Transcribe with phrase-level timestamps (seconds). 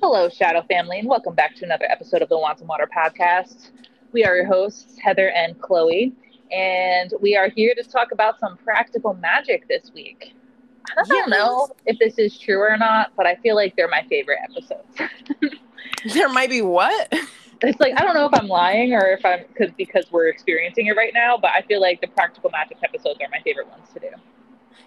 [0.00, 3.70] Hello, Shadow family, and welcome back to another episode of the Want Some Water podcast.
[4.12, 6.12] We are your hosts, Heather and Chloe,
[6.52, 10.34] and we are here to talk about some practical magic this week.
[10.96, 14.04] I don't know if this is true or not, but I feel like they're my
[14.08, 14.96] favorite episodes.
[16.14, 17.12] there might be what?
[17.62, 20.86] It's like I don't know if I'm lying or if I'm because because we're experiencing
[20.86, 23.88] it right now, but I feel like the practical magic episodes are my favorite ones
[23.94, 24.08] to do.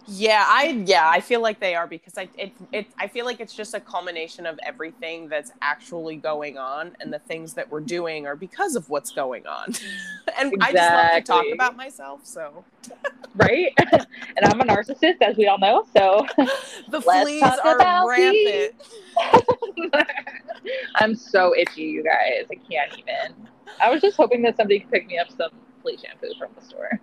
[0.08, 3.40] Yeah, I yeah, I feel like they are because I it, it I feel like
[3.40, 7.80] it's just a culmination of everything that's actually going on and the things that we're
[7.80, 9.74] doing are because of what's going on.
[10.40, 10.60] and exactly.
[10.62, 12.64] I just love to talk about myself, so
[13.36, 13.72] right?
[13.78, 16.26] and I'm a narcissist as we all know, so
[16.90, 17.78] the fleas are
[18.08, 18.76] rampant.
[20.96, 22.46] I'm so itchy, you guys.
[22.52, 23.48] I can't even.
[23.80, 26.66] I was just hoping that somebody could pick me up some flea shampoo from the
[26.66, 27.00] store.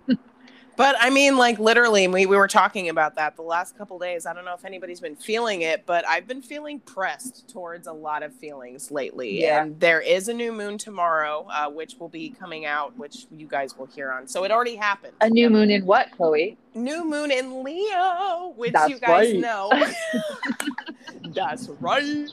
[0.75, 4.25] But I mean, like literally, we, we were talking about that the last couple days.
[4.25, 7.93] I don't know if anybody's been feeling it, but I've been feeling pressed towards a
[7.93, 9.41] lot of feelings lately.
[9.41, 9.63] Yeah.
[9.63, 13.47] And there is a new moon tomorrow, uh, which will be coming out, which you
[13.47, 14.27] guys will hear on.
[14.27, 15.13] So it already happened.
[15.21, 16.57] A new moon in what, Chloe?
[16.73, 19.39] New moon in Leo, which That's you guys right.
[19.39, 19.71] know.
[21.33, 22.27] That's right.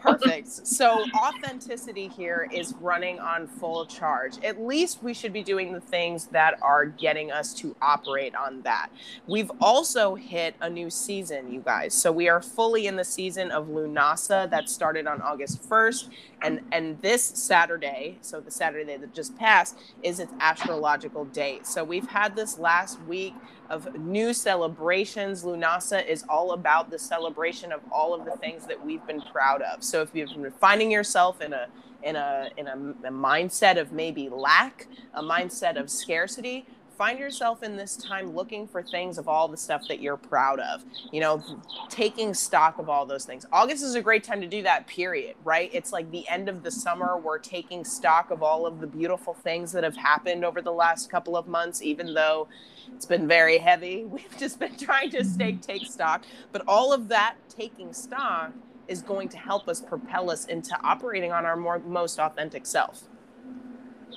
[0.00, 0.48] Perfect.
[0.48, 4.42] so authenticity here is running on full charge.
[4.42, 8.62] At least we should be doing the things that are getting us to operate on
[8.62, 8.90] that.
[9.26, 11.94] We've also hit a new season, you guys.
[11.94, 16.08] So we are fully in the season of Lunasa that started on August 1st
[16.42, 21.66] and and this Saturday, so the Saturday that just passed is its astrological date.
[21.66, 23.34] So we've had this last week
[23.70, 25.44] of new celebrations.
[25.44, 29.62] Lunasa is all about the celebration of all of the things that we've been proud
[29.62, 29.82] of.
[29.82, 31.68] So if you've been finding yourself in a
[32.02, 32.72] in a in a,
[33.06, 36.66] a mindset of maybe lack, a mindset of scarcity,
[37.00, 40.60] find yourself in this time looking for things of all the stuff that you're proud
[40.60, 41.42] of you know
[41.88, 43.46] taking stock of all those things.
[43.54, 45.70] August is a great time to do that period right?
[45.72, 49.32] It's like the end of the summer we're taking stock of all of the beautiful
[49.32, 52.46] things that have happened over the last couple of months even though
[52.94, 54.04] it's been very heavy.
[54.10, 55.60] We've just been trying to stay mm-hmm.
[55.60, 56.24] take stock.
[56.52, 58.52] But all of that taking stock
[58.88, 63.04] is going to help us propel us into operating on our more most authentic self.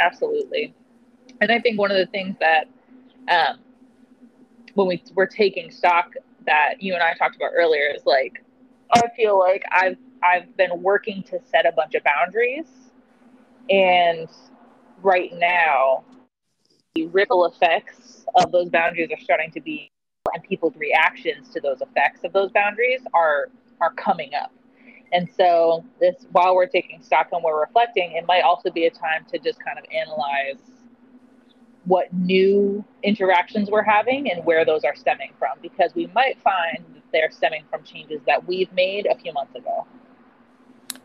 [0.02, 0.74] Absolutely.
[1.40, 2.68] And I think one of the things that
[3.30, 3.60] um,
[4.76, 6.14] when we were taking stock
[6.46, 8.44] that you and I talked about earlier is like
[8.94, 12.68] I feel like I've I've been working to set a bunch of boundaries
[13.70, 14.28] and
[15.02, 16.04] right now
[16.96, 19.90] the ripple effects of those boundaries are starting to be
[20.34, 23.50] and people's reactions to those effects of those boundaries are
[23.82, 24.52] are coming up.
[25.12, 28.90] And so this while we're taking stock and we're reflecting, it might also be a
[28.90, 30.62] time to just kind of analyze
[31.86, 36.78] what new interactions we're having and where those are stemming from because we might find
[36.94, 39.86] that they're stemming from changes that we've made a few months ago.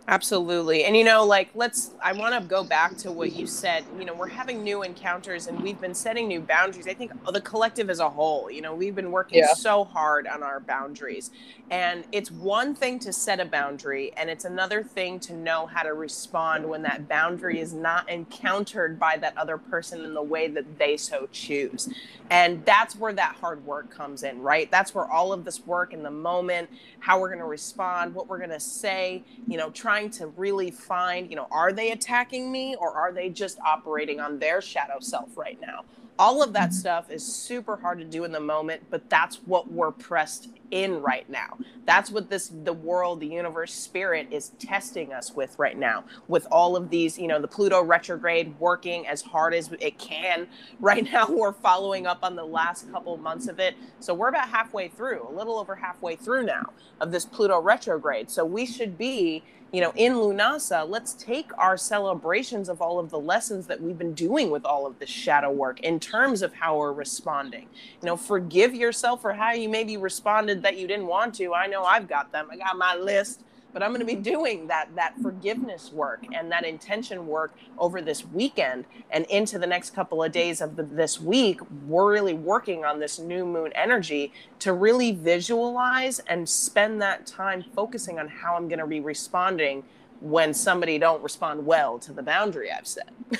[0.08, 0.84] Absolutely.
[0.84, 3.84] And you know, like let's I want to go back to what you said.
[3.98, 6.88] You know, we're having new encounters and we've been setting new boundaries.
[6.88, 9.52] I think the collective as a whole, you know, we've been working yeah.
[9.52, 11.30] so hard on our boundaries.
[11.70, 15.82] And it's one thing to set a boundary and it's another thing to know how
[15.82, 20.48] to respond when that boundary is not encountered by that other person in the way
[20.48, 21.86] that they so choose.
[22.30, 24.70] And that's where that hard work comes in, right?
[24.70, 26.70] That's where all of this work in the moment,
[27.00, 30.70] how we're going to respond, what we're going to say, you know, trying to really
[30.70, 34.98] find, you know, are they attacking me or are they just operating on their shadow
[35.00, 35.84] self right now?
[36.18, 36.78] all of that mm-hmm.
[36.78, 41.00] stuff is super hard to do in the moment but that's what we're pressed in
[41.00, 41.56] right now
[41.86, 46.46] that's what this the world the universe spirit is testing us with right now with
[46.50, 50.46] all of these you know the pluto retrograde working as hard as it can
[50.80, 54.48] right now we're following up on the last couple months of it so we're about
[54.48, 56.64] halfway through a little over halfway through now
[57.00, 59.42] of this pluto retrograde so we should be
[59.72, 63.98] you know, in Lunasa, let's take our celebrations of all of the lessons that we've
[63.98, 67.66] been doing with all of this shadow work in terms of how we're responding.
[68.00, 71.52] You know, forgive yourself for how you maybe responded that you didn't want to.
[71.52, 72.48] I know I've got them.
[72.50, 73.42] I got my list
[73.72, 74.22] but i'm going to be mm-hmm.
[74.22, 79.66] doing that that forgiveness work and that intention work over this weekend and into the
[79.66, 83.72] next couple of days of the, this week we're really working on this new moon
[83.74, 89.00] energy to really visualize and spend that time focusing on how i'm going to be
[89.00, 89.82] responding
[90.20, 93.10] when somebody don't respond well to the boundary i've set.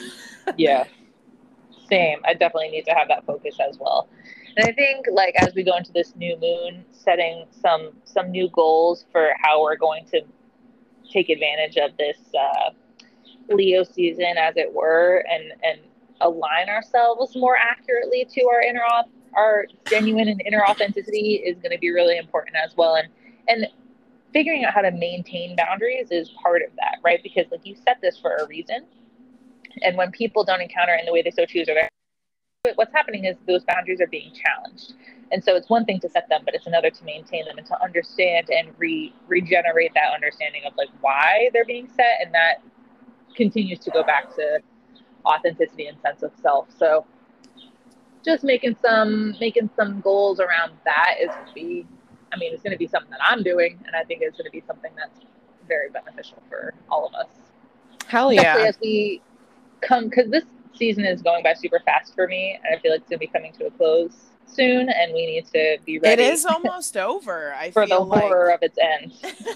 [0.57, 0.85] Yeah.
[1.91, 2.21] Same.
[2.25, 4.09] I definitely need to have that focus as well
[4.59, 8.51] and I think like as we go into this new moon, setting some some new
[8.51, 10.21] goals for how we're going to
[11.11, 12.71] take advantage of this uh,
[13.49, 15.81] Leo season, as it were, and and
[16.21, 18.83] align ourselves more accurately to our inner
[19.35, 22.97] our genuine and inner authenticity is going to be really important as well.
[22.97, 23.09] And
[23.47, 23.69] and
[24.33, 27.23] figuring out how to maintain boundaries is part of that right?
[27.23, 28.87] Because like you set this for a reason.
[29.83, 31.75] And when people don't encounter it in the way they so choose or
[32.77, 34.95] what's happening is those boundaries are being challenged.
[35.31, 37.67] And so it's one thing to set them but it's another to maintain them and
[37.67, 42.21] to understand and re- regenerate that understanding of like why they're being set.
[42.25, 42.63] And that
[43.37, 44.61] continues to go back to
[45.27, 46.69] authenticity and sense of self.
[46.77, 47.07] So
[48.25, 51.87] just making some making some goals around that is to be
[52.33, 53.79] i mean it's going to be something that i'm doing.
[53.87, 55.21] And i think it's going to be something that's
[55.69, 57.29] very beneficial for all of us.
[58.07, 58.41] Hell yeah.
[58.41, 59.23] Especially as we
[59.81, 60.45] come because this
[60.79, 63.27] season is going by super fast for me and i feel like it's going to
[63.27, 66.97] be coming to a close soon and we need to be ready it is almost
[66.97, 68.23] over I for the like...
[68.23, 69.13] horror of its end.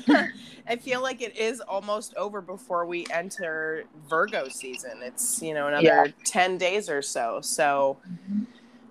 [0.69, 5.01] I feel like it is almost over before we enter virgo season.
[5.03, 6.07] It's you know another yeah.
[6.25, 7.41] 10 days or so.
[7.43, 8.45] So mm-hmm.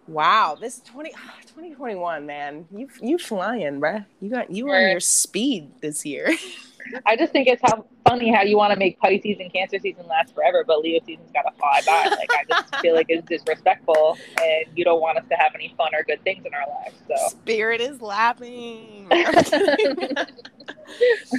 [0.07, 2.65] wow this 20 2021 man.
[2.75, 4.05] You you flying bruh.
[4.19, 6.35] You got you on your speed this year
[7.05, 10.07] I just think it's how funny how you want to make Pisces and Cancer season
[10.07, 12.09] last forever, but Leo season's got to fly by.
[12.09, 15.73] Like I just feel like it's disrespectful, and you don't want us to have any
[15.77, 16.95] fun or good things in our lives.
[17.07, 19.07] So spirit is laughing.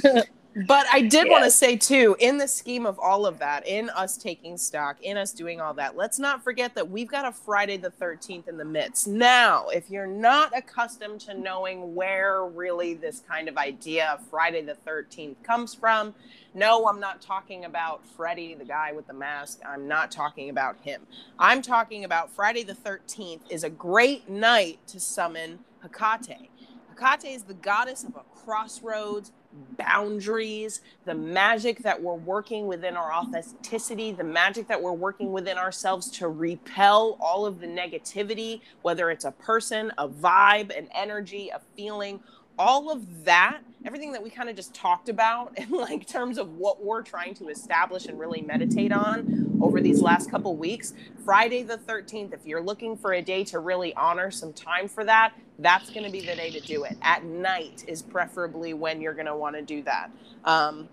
[0.67, 1.31] But I did yes.
[1.31, 5.01] want to say too, in the scheme of all of that, in us taking stock,
[5.01, 8.47] in us doing all that, let's not forget that we've got a Friday the 13th
[8.47, 9.07] in the midst.
[9.07, 14.61] Now, if you're not accustomed to knowing where really this kind of idea of Friday
[14.61, 16.13] the 13th comes from,
[16.53, 19.59] no, I'm not talking about Freddy, the guy with the mask.
[19.67, 21.01] I'm not talking about him.
[21.39, 26.49] I'm talking about Friday the 13th is a great night to summon Hecate.
[26.95, 29.31] Hecate is the goddess of a crossroads
[29.77, 35.57] boundaries, the magic that we're working within our authenticity, the magic that we're working within
[35.57, 41.49] ourselves to repel all of the negativity, whether it's a person, a vibe, an energy,
[41.49, 42.19] a feeling,
[42.57, 46.53] all of that, everything that we kind of just talked about in like terms of
[46.57, 50.93] what we're trying to establish and really meditate on over these last couple weeks,
[51.23, 55.03] Friday the 13th, if you're looking for a day to really honor some time for
[55.05, 56.97] that, that's going to be the day to do it.
[57.01, 60.11] At night is preferably when you're going to want to do that.
[60.43, 60.89] Um,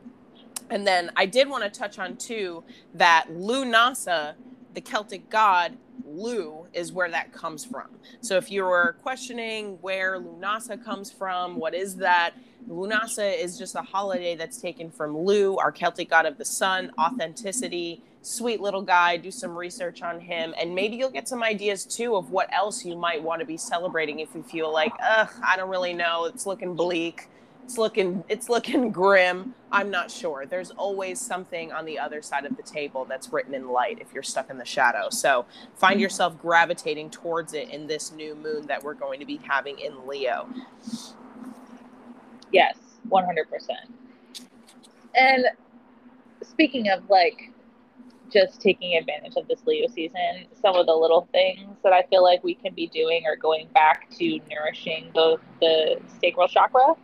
[0.69, 2.63] and then I did want to touch on too
[2.95, 4.35] that Lughnasadh,
[4.75, 5.77] the Celtic god,
[6.07, 7.89] Lugh is where that comes from.
[8.21, 12.35] So if you were questioning where Lunasa comes from, what is that?
[12.69, 16.93] Lunasa is just a holiday that's taken from Lugh, our Celtic god of the sun,
[16.99, 19.17] authenticity, sweet little guy.
[19.17, 22.85] Do some research on him, and maybe you'll get some ideas too of what else
[22.85, 26.27] you might want to be celebrating if you feel like, ugh, I don't really know,
[26.27, 27.29] it's looking bleak
[27.65, 29.55] it's looking it's looking grim.
[29.73, 30.47] I'm not sure.
[30.47, 34.13] There's always something on the other side of the table that's written in light if
[34.13, 35.09] you're stuck in the shadow.
[35.11, 35.47] So
[35.77, 36.03] find mm-hmm.
[36.03, 40.07] yourself gravitating towards it in this new moon that we're going to be having in
[40.07, 40.49] leo.
[42.53, 42.77] Yes
[43.09, 43.25] 100%
[45.15, 45.45] and
[46.43, 47.51] speaking of like
[48.33, 52.23] just taking advantage of this Leo season, some of the little things that I feel
[52.23, 56.95] like we can be doing are going back to nourishing both the sacral chakra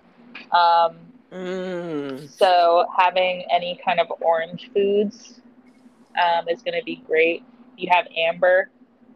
[0.52, 0.96] um,
[1.32, 2.28] mm.
[2.30, 5.40] So having any kind of orange foods
[6.22, 7.44] um, is going to be great.
[7.76, 8.70] You have amber,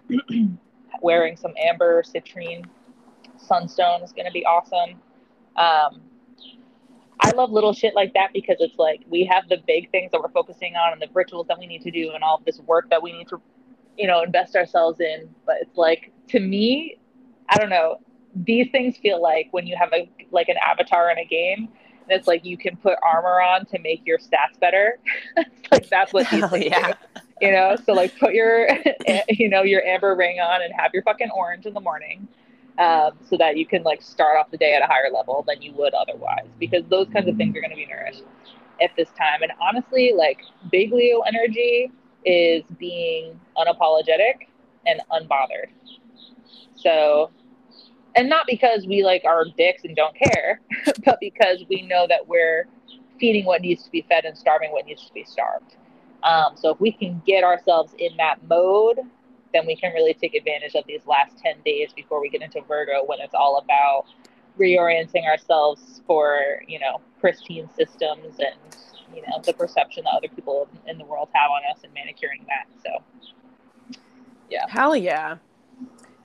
[1.02, 2.64] wearing some amber citrine
[3.36, 5.00] sunstone is going to be awesome.
[5.56, 6.02] Um,
[7.22, 10.20] I love little shit like that because it's like we have the big things that
[10.20, 12.88] we're focusing on and the rituals that we need to do and all this work
[12.90, 13.40] that we need to,
[13.98, 15.28] you know, invest ourselves in.
[15.44, 16.98] But it's like to me,
[17.48, 17.98] I don't know
[18.34, 21.68] these things feel like when you have a like an avatar in a game
[22.02, 24.98] and it's like you can put armor on to make your stats better.
[25.72, 26.94] Like that's what these things yeah.
[27.14, 28.68] do, you know so like put your
[29.28, 32.26] you know your amber ring on and have your fucking orange in the morning
[32.80, 35.60] um, so that you can like start off the day at a higher level than
[35.60, 38.22] you would otherwise because those kinds of things are going to be nourished
[38.82, 39.42] at this time.
[39.42, 41.92] And honestly like big leo energy
[42.24, 44.48] is being unapologetic
[44.86, 45.68] and unbothered.
[46.74, 47.30] So
[48.16, 50.60] and not because we like are dicks and don't care,
[51.04, 52.66] but because we know that we're
[53.18, 55.76] feeding what needs to be fed and starving what needs to be starved.
[56.22, 58.98] Um, so if we can get ourselves in that mode,
[59.52, 62.60] then we can really take advantage of these last 10 days before we get into
[62.62, 64.04] Virgo when it's all about
[64.58, 68.76] reorienting ourselves for, you know, pristine systems and,
[69.14, 72.44] you know, the perception that other people in the world have on us and manicuring
[72.46, 72.66] that.
[72.82, 73.98] So,
[74.50, 74.66] yeah.
[74.68, 75.36] Hell yeah.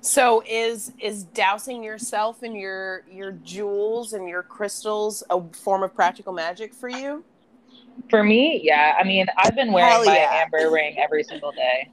[0.05, 5.95] So is is dousing yourself in your your jewels and your crystals a form of
[5.95, 7.23] practical magic for you?
[8.11, 8.95] For me, yeah.
[8.99, 10.43] I mean, I've been wearing Hell my yeah.
[10.45, 11.89] amber ring every single day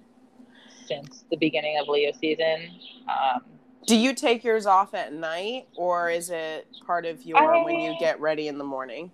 [0.87, 2.69] since the beginning of Leo season.
[3.09, 3.45] Um,
[3.87, 7.81] do you take yours off at night, or is it part of your I when
[7.81, 9.11] you get ready in the morning?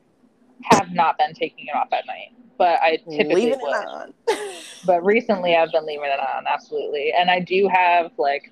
[0.73, 3.71] Have not been taking it off at night, but I typically leaving would.
[3.71, 4.15] it on.
[4.87, 8.51] but recently, I've been leaving it on absolutely, and I do have like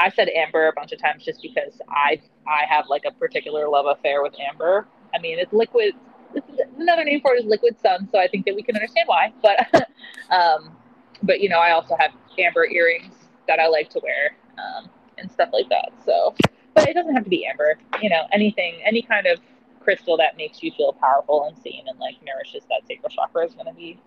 [0.00, 3.68] I said amber a bunch of times just because I I have like a particular
[3.68, 4.88] love affair with amber.
[5.14, 5.94] I mean, it's liquid.
[6.34, 6.46] It's
[6.78, 9.32] another name for it is liquid sun, so I think that we can understand why.
[9.42, 9.88] But
[10.30, 10.76] um,
[11.22, 13.14] but you know, I also have amber earrings
[13.48, 14.36] that I like to wear.
[14.58, 14.90] Um,
[15.20, 15.90] and stuff like that.
[16.04, 16.34] So,
[16.74, 17.78] but it doesn't have to be amber.
[18.02, 19.40] You know, anything, any kind of
[19.80, 23.54] crystal that makes you feel powerful and seen and like nourishes that sacral chakra is
[23.54, 23.98] going to be,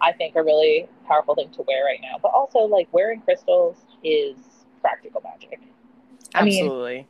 [0.00, 2.18] I think, a really powerful thing to wear right now.
[2.22, 5.60] But also, like wearing crystals is practical magic.
[6.34, 6.92] Absolutely.
[6.92, 7.06] I mean,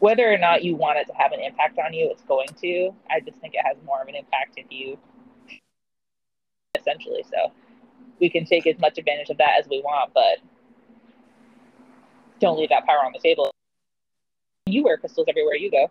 [0.00, 2.90] whether or not you want it to have an impact on you, it's going to.
[3.10, 4.98] I just think it has more of an impact if you
[6.78, 7.24] essentially.
[7.30, 7.52] So
[8.20, 10.38] we can take as much advantage of that as we want, but
[12.40, 13.50] don't leave that power on the table.
[14.66, 15.90] You wear crystals everywhere you go.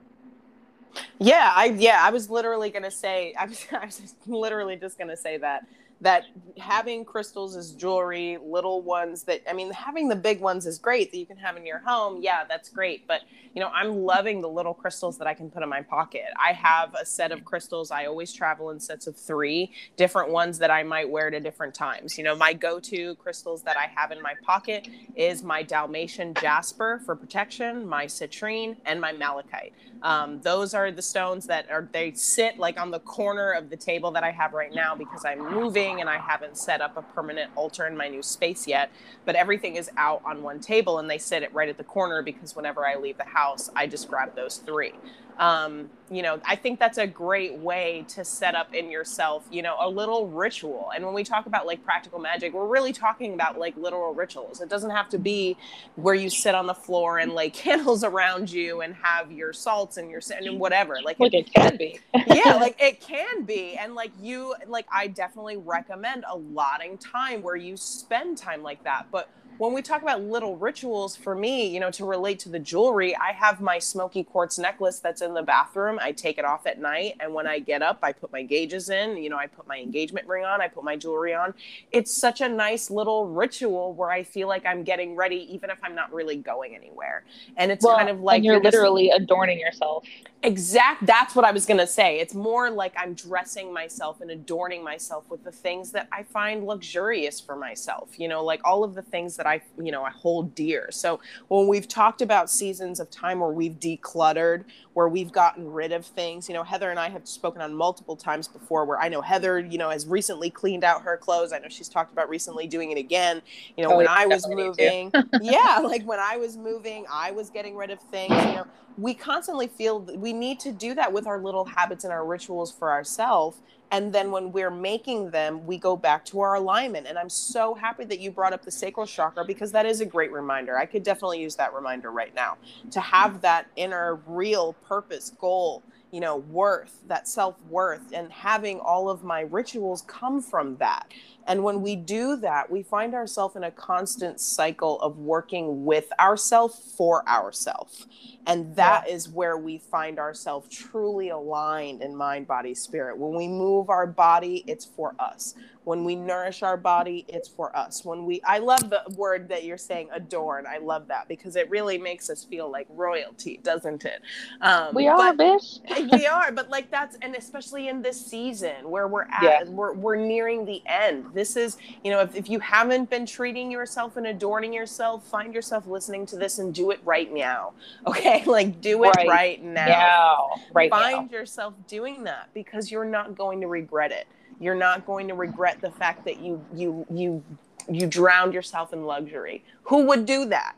[1.20, 5.18] Yeah, I yeah, I was literally gonna say I was I was literally just gonna
[5.18, 5.66] say that
[6.01, 6.25] that
[6.58, 11.12] having crystals as jewelry, little ones that I mean, having the big ones is great
[11.12, 12.20] that you can have in your home.
[12.22, 13.08] Yeah, that's great.
[13.08, 13.22] But
[13.54, 16.25] you know, I'm loving the little crystals that I can put in my pocket.
[16.39, 17.89] I have a set of crystals.
[17.89, 21.74] I always travel in sets of three different ones that I might wear at different
[21.74, 22.18] times.
[22.18, 27.01] You know, my go-to crystals that I have in my pocket is my Dalmatian jasper
[27.04, 29.74] for protection, my citrine, and my malachite.
[30.04, 33.77] Um, those are the stones that are they sit like on the corner of the
[33.77, 37.01] table that I have right now because I'm moving and I haven't set up a
[37.01, 38.91] permanent altar in my new space yet.
[39.25, 42.22] But everything is out on one table and they sit it right at the corner
[42.22, 44.94] because whenever I leave the house, I just grab those three
[45.39, 49.62] um, you know i think that's a great way to set up in yourself you
[49.62, 50.91] know a little ritual.
[50.96, 54.62] And when we talk about like practical magic we're really talking about like literal rituals.
[54.62, 55.58] It doesn't have to be
[55.96, 59.98] where you sit on the floor and like candles around you and have your salts
[59.98, 61.00] and your and whatever.
[61.03, 62.00] Like, like it, it can be.
[62.27, 63.75] Yeah like it can be.
[63.77, 69.08] And like you like i definitely recommend allotting time where you spend time like that.
[69.12, 72.60] But when we talk about little rituals for me, you know, to relate to the
[72.60, 75.98] jewelry, I have my smoky quartz necklace that's in the bathroom.
[76.02, 77.16] I take it off at night.
[77.20, 79.78] And when I get up, I put my gauges in, you know, I put my
[79.78, 81.54] engagement ring on, I put my jewelry on.
[81.92, 85.80] It's such a nice little ritual where I feel like I'm getting ready, even if
[85.84, 87.24] I'm not really going anywhere.
[87.56, 90.06] And it's well, kind of like you're, you're literally just, adorning yourself.
[90.44, 91.06] Exact.
[91.06, 92.20] That's what I was going to say.
[92.20, 96.66] It's more like I'm dressing myself and adorning myself with the things that I find
[96.66, 100.12] luxurious for myself, you know, like all of the things that I, you know, I
[100.12, 100.89] hold dear.
[100.92, 105.92] So when we've talked about seasons of time where we've decluttered, where we've gotten rid
[105.92, 109.10] of things, you know, Heather and I have spoken on multiple times before where I
[109.10, 111.54] know Heather, you know, has recently cleaned out her clothes.
[111.54, 113.42] I know she's talked about recently doing it again.
[113.75, 115.12] You know, oh, when I was moving,
[115.42, 119.13] yeah, like when I was moving, I was getting rid of things, you know, we
[119.13, 122.92] constantly feel we need to do that with our little habits and our rituals for
[122.92, 127.08] ourselves and then when we're making them we go back to our alignment.
[127.08, 130.06] And i'm so happy that you brought up the sacral chakra because that is a
[130.06, 130.77] great reminder.
[130.77, 132.58] I could definitely use that reminder right now
[132.91, 139.10] to have that inner real purpose goal you know worth that self-worth and having all
[139.10, 141.12] of my rituals come from that.
[141.46, 146.12] And when we do that we find ourselves in a constant cycle of working with
[146.20, 148.06] ourself for ourself
[148.48, 149.13] and that yeah.
[149.13, 153.18] is where we find ourselves truly aligned in mind body spirit.
[153.18, 155.54] When we move our body it's for us.
[155.84, 158.04] When we nourish our body it's for us.
[158.04, 160.66] When we i love the word that you're saying adorn.
[160.66, 164.22] I love that because it really makes us feel like royalty doesn't it?
[164.62, 165.80] Um, we are bitch.
[166.12, 169.63] we are but like that's and especially in this season where we're at yeah.
[169.66, 171.25] we're, we're nearing the end.
[171.34, 175.54] This is you know if, if you haven't been treating yourself and adorning yourself find
[175.54, 177.74] yourself listening to this and do it right now
[178.06, 179.86] okay like do it right, right now.
[179.86, 181.38] now right find now.
[181.38, 184.27] yourself doing that because you're not going to regret it
[184.60, 187.44] you're not going to regret the fact that you you you
[187.89, 189.63] you drowned yourself in luxury.
[189.84, 190.75] Who would do that?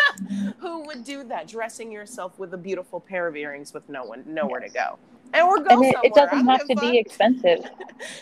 [0.58, 1.48] Who would do that?
[1.48, 4.72] Dressing yourself with a beautiful pair of earrings with no one nowhere yes.
[4.72, 4.98] to go.
[5.32, 6.90] And we're going it, it doesn't have to fun.
[6.90, 7.64] be expensive.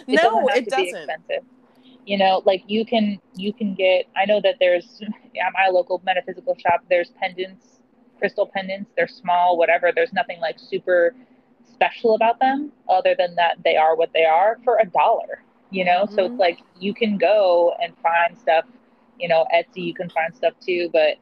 [0.07, 0.87] It no, doesn't it doesn't.
[0.87, 1.45] expensive.
[2.07, 6.01] You know, like you can you can get I know that there's at my local
[6.05, 7.81] metaphysical shop there's pendants,
[8.23, 9.91] crystal pendants, they're small, whatever.
[9.93, 11.13] There's nothing like super
[11.73, 15.85] special about them other than that they are what they are for a dollar you
[15.85, 16.15] know mm-hmm.
[16.15, 16.41] so it's mm-hmm.
[16.41, 18.65] like you can go and find stuff
[19.19, 21.17] you know etsy you can find stuff too but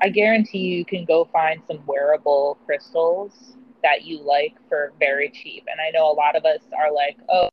[0.00, 5.64] i guarantee you can go find some wearable crystals that you like for very cheap
[5.70, 7.48] and i know a lot of us are like oh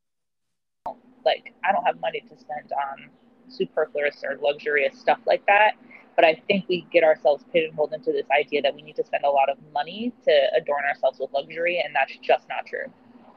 [1.25, 3.09] like i don't have money to spend on
[3.49, 5.73] superfluous or luxurious stuff like that.
[6.15, 9.23] But I think we get ourselves pigeonholed into this idea that we need to spend
[9.25, 12.85] a lot of money to adorn ourselves with luxury, and that's just not true.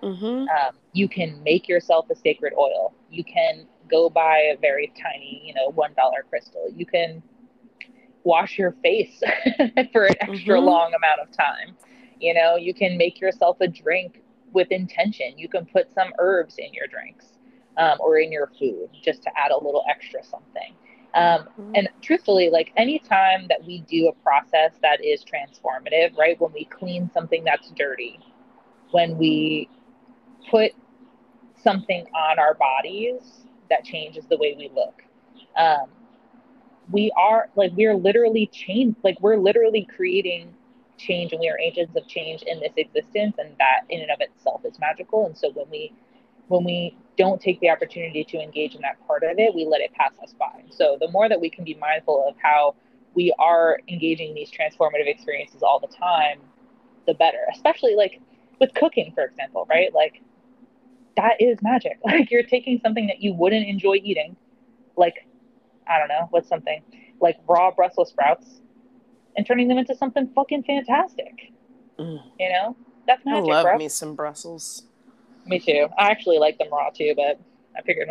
[0.02, 0.24] Mm-hmm.
[0.48, 2.94] Um, you can make yourself a sacred oil.
[3.10, 6.68] You can go buy a very tiny, you know, one dollar crystal.
[6.74, 7.22] You can
[8.24, 9.22] wash your face
[9.92, 10.66] for an extra mm-hmm.
[10.66, 11.76] long amount of time.
[12.20, 15.36] You know, you can make yourself a drink with intention.
[15.36, 17.26] You can put some herbs in your drinks
[17.76, 20.74] um, or in your food just to add a little extra something.
[21.18, 21.72] Um, mm-hmm.
[21.74, 26.40] And truthfully, like anytime that we do a process that is transformative, right?
[26.40, 28.20] When we clean something that's dirty,
[28.92, 29.68] when we
[30.48, 30.72] put
[31.56, 35.02] something on our bodies that changes the way we look,
[35.56, 35.90] um,
[36.92, 40.54] we are like, we're literally change, like, we're literally creating
[40.98, 43.34] change and we are agents of change in this existence.
[43.38, 45.26] And that in and of itself is magical.
[45.26, 45.92] And so when we,
[46.48, 49.80] when we don't take the opportunity to engage in that part of it, we let
[49.80, 50.62] it pass us by.
[50.70, 52.74] So the more that we can be mindful of how
[53.14, 56.38] we are engaging these transformative experiences all the time,
[57.06, 57.40] the better.
[57.52, 58.20] Especially like
[58.60, 59.92] with cooking, for example, right?
[59.94, 60.22] Like
[61.16, 61.98] that is magic.
[62.04, 64.36] Like you're taking something that you wouldn't enjoy eating,
[64.96, 65.26] like
[65.86, 66.82] I don't know, what's something
[67.20, 68.60] like raw Brussels sprouts,
[69.36, 71.52] and turning them into something fucking fantastic.
[71.98, 72.22] Mm.
[72.38, 72.76] You know,
[73.06, 73.42] that's magic.
[73.50, 73.76] I love bro.
[73.78, 74.84] me some Brussels.
[75.48, 75.88] Me too.
[75.98, 77.40] I actually like them raw too, but
[77.76, 78.10] I figured.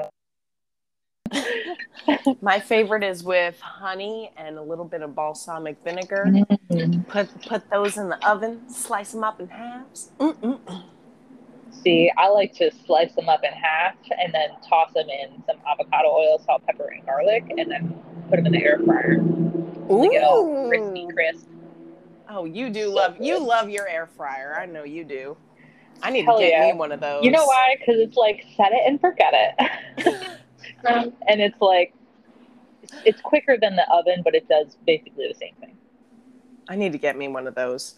[2.41, 6.25] My favorite is with honey and a little bit of balsamic vinegar.
[6.27, 7.01] Mm-hmm.
[7.03, 10.11] Put put those in the oven, slice them up in halves.
[10.19, 10.83] Mm-mm.
[11.83, 15.57] See, I like to slice them up in half and then toss them in some
[15.69, 19.17] avocado oil, salt, pepper, and garlic, and then put them in the air fryer.
[19.89, 20.17] Ooh.
[20.21, 21.47] All crispy, crisp.
[22.29, 23.27] Oh, you do so love good.
[23.27, 24.57] you love your air fryer.
[24.59, 25.37] I know you do.
[26.03, 26.71] I need Hell to get yeah.
[26.71, 27.23] me one of those.
[27.23, 27.75] You know why?
[27.79, 30.27] Because it's like set it and forget it.
[30.87, 31.93] um, and it's like
[32.83, 35.75] it's, it's quicker than the oven, but it does basically the same thing.
[36.69, 37.95] I need to get me one of those.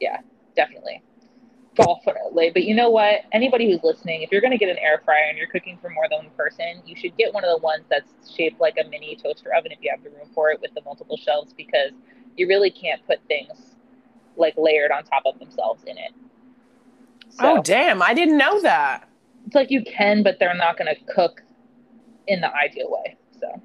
[0.00, 0.18] Yeah,
[0.54, 1.02] definitely.
[1.74, 2.50] Definitely.
[2.50, 3.20] But you know what?
[3.32, 5.88] Anybody who's listening, if you're going to get an air fryer and you're cooking for
[5.88, 8.88] more than one person, you should get one of the ones that's shaped like a
[8.88, 11.92] mini toaster oven if you have the room for it with the multiple shelves because
[12.36, 13.76] you really can't put things
[14.36, 16.12] like layered on top of themselves in it.
[17.30, 18.02] So, oh, damn.
[18.02, 19.08] I didn't know that.
[19.46, 21.42] It's like you can, but they're not going to cook
[22.26, 23.16] in the ideal way.
[23.38, 23.60] So,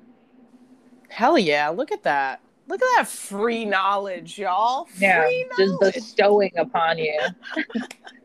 [1.10, 1.70] hell yeah.
[1.70, 2.42] Look at that.
[2.68, 4.86] Look at that free knowledge, y'all.
[4.86, 5.84] Free yeah, knowledge.
[5.84, 7.20] just bestowing upon you.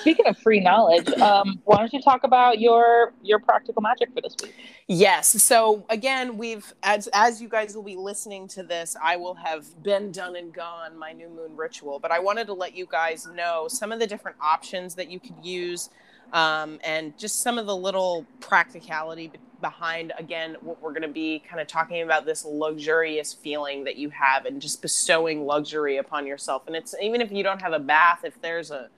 [0.00, 4.20] Speaking of free knowledge, um, why don't you talk about your your practical magic for
[4.20, 4.54] this week?
[4.88, 5.42] Yes.
[5.42, 9.82] So again, we've as as you guys will be listening to this, I will have
[9.82, 11.98] been done and gone my new moon ritual.
[11.98, 15.20] But I wanted to let you guys know some of the different options that you
[15.20, 15.90] could use,
[16.32, 21.42] um, and just some of the little practicality behind again what we're going to be
[21.48, 26.26] kind of talking about this luxurious feeling that you have and just bestowing luxury upon
[26.26, 28.88] yourself and it's even if you don't have a bath if there's a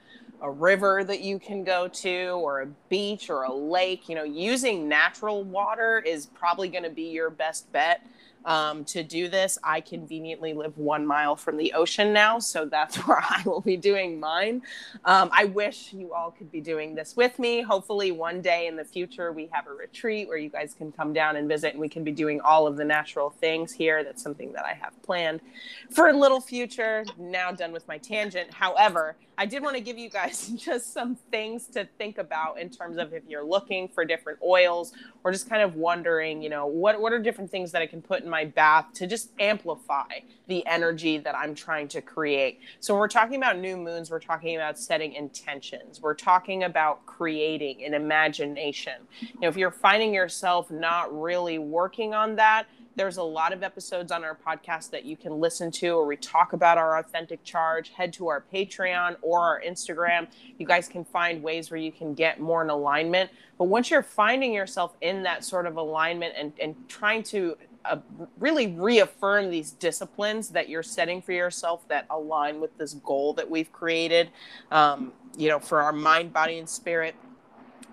[0.42, 4.24] a river that you can go to or a beach or a lake you know
[4.24, 8.04] using natural water is probably going to be your best bet
[8.44, 9.58] um, to do this.
[9.62, 13.76] I conveniently live one mile from the ocean now, so that's where I will be
[13.76, 14.62] doing mine.
[15.04, 17.62] Um, I wish you all could be doing this with me.
[17.62, 21.12] Hopefully, one day in the future, we have a retreat where you guys can come
[21.12, 24.04] down and visit, and we can be doing all of the natural things here.
[24.04, 25.40] That's something that I have planned
[25.90, 27.04] for a little future.
[27.18, 28.52] Now done with my tangent.
[28.52, 32.70] However, I did want to give you guys just some things to think about in
[32.70, 34.92] terms of if you're looking for different oils
[35.24, 38.00] or just kind of wondering, you know, what what are different things that I can
[38.00, 42.60] put in my bath to just amplify the energy that I'm trying to create.
[42.78, 46.00] So when we're talking about new moons, we're talking about setting intentions.
[46.00, 48.94] We're talking about creating an imagination.
[49.20, 53.62] You know, if you're finding yourself not really working on that, there's a lot of
[53.62, 57.42] episodes on our podcast that you can listen to where we talk about our authentic
[57.44, 57.90] charge.
[57.90, 60.28] Head to our Patreon or our Instagram.
[60.58, 63.30] You guys can find ways where you can get more in alignment.
[63.58, 67.96] But once you're finding yourself in that sort of alignment and, and trying to uh,
[68.38, 73.50] really reaffirm these disciplines that you're setting for yourself that align with this goal that
[73.50, 74.30] we've created,
[74.70, 77.14] um, you know, for our mind, body, and spirit,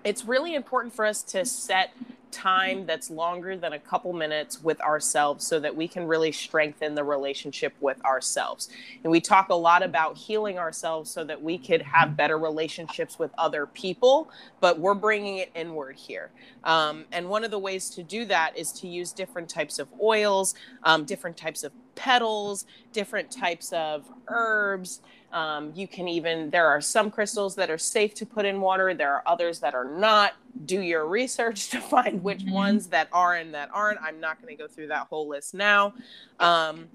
[0.04, 1.92] it's really important for us to set
[2.30, 6.94] time that's longer than a couple minutes with ourselves so that we can really strengthen
[6.94, 8.68] the relationship with ourselves.
[9.02, 13.18] And we talk a lot about healing ourselves so that we could have better relationships
[13.18, 16.30] with other people, but we're bringing it inward here.
[16.64, 19.88] Um, and one of the ways to do that is to use different types of
[20.02, 25.00] oils, um, different types of petals, different types of herbs
[25.32, 28.92] Um, you can even, there are some crystals that are safe to put in water,
[28.94, 30.34] there are others that are not.
[30.64, 32.54] Do your research to find which mm-hmm.
[32.54, 34.00] ones that are and that aren't.
[34.02, 35.94] I'm not going to go through that whole list now.
[36.38, 36.88] Um,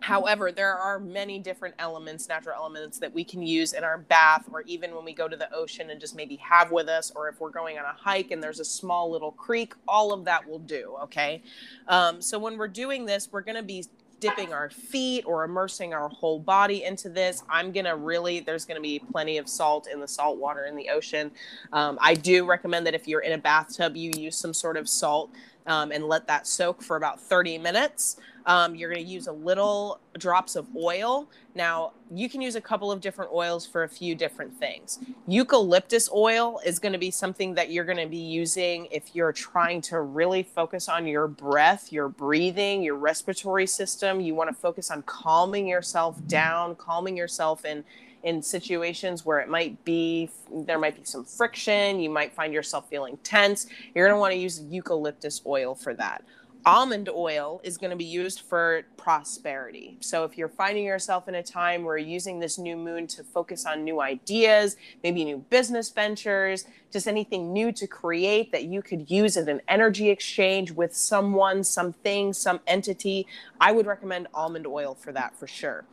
[0.00, 4.48] However, there are many different elements, natural elements that we can use in our bath,
[4.50, 7.28] or even when we go to the ocean and just maybe have with us, or
[7.28, 10.48] if we're going on a hike and there's a small little creek, all of that
[10.48, 10.96] will do.
[11.02, 11.42] Okay.
[11.86, 13.84] Um, so when we're doing this, we're going to be
[14.20, 17.42] dipping our feet or immersing our whole body into this.
[17.48, 20.64] I'm going to really, there's going to be plenty of salt in the salt water
[20.64, 21.30] in the ocean.
[21.72, 24.88] Um, I do recommend that if you're in a bathtub, you use some sort of
[24.88, 25.30] salt
[25.66, 28.16] um, and let that soak for about 30 minutes.
[28.46, 31.28] Um, you're going to use a little drops of oil.
[31.54, 34.98] Now, you can use a couple of different oils for a few different things.
[35.26, 39.32] Eucalyptus oil is going to be something that you're going to be using if you're
[39.32, 44.20] trying to really focus on your breath, your breathing, your respiratory system.
[44.20, 47.84] You want to focus on calming yourself down, calming yourself in
[48.22, 50.28] in situations where it might be
[50.66, 54.32] there might be some friction you might find yourself feeling tense you're going to want
[54.32, 56.22] to use eucalyptus oil for that
[56.66, 59.96] almond oil is going to be used for prosperity.
[60.00, 63.24] So if you're finding yourself in a time where you're using this new moon to
[63.24, 68.82] focus on new ideas, maybe new business ventures, just anything new to create that you
[68.82, 73.26] could use as an energy exchange with someone, something, some entity,
[73.60, 75.84] I would recommend almond oil for that for sure.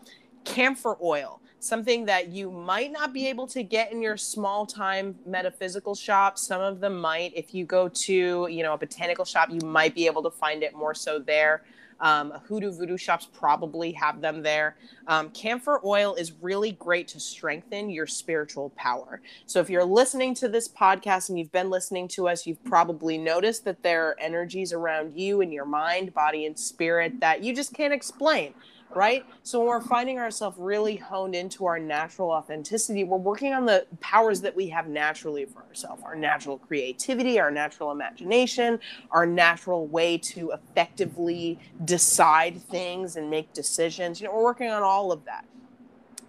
[0.44, 5.16] Camphor oil something that you might not be able to get in your small time
[5.26, 6.38] metaphysical shop.
[6.38, 7.36] Some of them might.
[7.36, 10.64] If you go to you know a botanical shop you might be able to find
[10.64, 11.64] it more so there.
[12.00, 14.76] Um, hoodoo voodoo shops probably have them there.
[15.08, 19.20] Um, camphor oil is really great to strengthen your spiritual power.
[19.48, 23.18] So if you're listening to this podcast and you've been listening to us you've probably
[23.18, 27.56] noticed that there are energies around you in your mind body and spirit that you
[27.56, 28.54] just can't explain
[28.96, 29.26] right?
[29.44, 33.86] So when we're finding ourselves really honed into our natural authenticity, we're working on the
[34.00, 38.80] powers that we have naturally for ourselves our natural creativity, our natural imagination,
[39.12, 44.20] our natural way to effectively decide things and make decisions.
[44.20, 45.46] You know, we're working on all of that.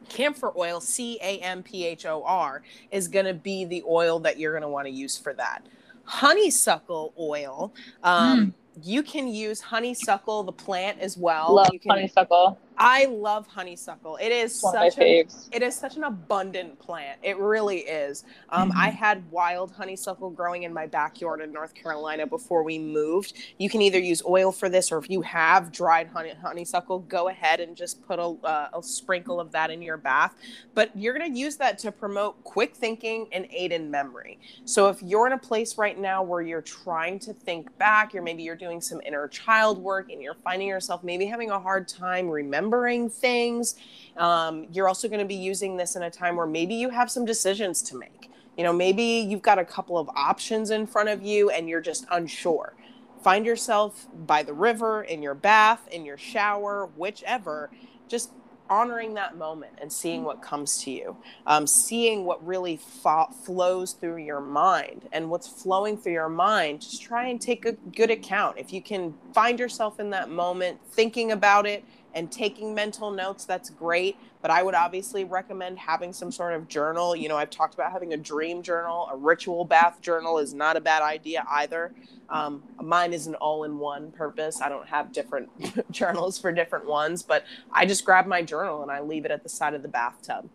[0.08, 4.18] Camphor oil, C A M P H O R, is going to be the oil
[4.20, 5.66] that you're going to want to use for that.
[6.04, 7.72] Honeysuckle oil.
[8.02, 11.54] Um, mm you can use honeysuckle, the plant, as well.
[11.54, 12.58] Love you can, honeysuckle.
[12.78, 14.18] I love honeysuckle.
[14.20, 17.18] It is such a it is such an abundant plant.
[17.24, 18.24] It really is.
[18.50, 18.78] Um, mm-hmm.
[18.78, 23.32] I had wild honeysuckle growing in my backyard in North Carolina before we moved.
[23.58, 27.28] You can either use oil for this, or if you have dried honey, honeysuckle, go
[27.28, 30.36] ahead and just put a, uh, a sprinkle of that in your bath.
[30.74, 34.38] But you're going to use that to promote quick thinking and aid in memory.
[34.64, 38.22] So if you're in a place right now where you're trying to think back, or
[38.22, 41.88] maybe you're doing some inner child work and you're finding yourself maybe having a hard
[41.88, 43.76] time remembering remembering things.
[44.16, 47.10] Um, you're also going to be using this in a time where maybe you have
[47.10, 48.30] some decisions to make.
[48.56, 51.80] You know, maybe you've got a couple of options in front of you and you're
[51.80, 52.74] just unsure.
[53.22, 57.70] Find yourself by the river, in your bath, in your shower, whichever.
[58.08, 58.30] Just
[58.70, 63.92] honoring that moment and seeing what comes to you, um, seeing what really fo- flows
[63.92, 66.82] through your mind and what's flowing through your mind.
[66.82, 68.58] Just try and take a good account.
[68.58, 71.84] If you can find yourself in that moment, thinking about it,
[72.18, 74.16] and taking mental notes, that's great.
[74.42, 77.14] But I would obviously recommend having some sort of journal.
[77.14, 80.76] You know, I've talked about having a dream journal, a ritual bath journal is not
[80.76, 81.92] a bad idea either.
[82.28, 84.60] Um, mine is an all in one purpose.
[84.60, 85.48] I don't have different
[85.92, 89.44] journals for different ones, but I just grab my journal and I leave it at
[89.44, 90.50] the side of the bathtub.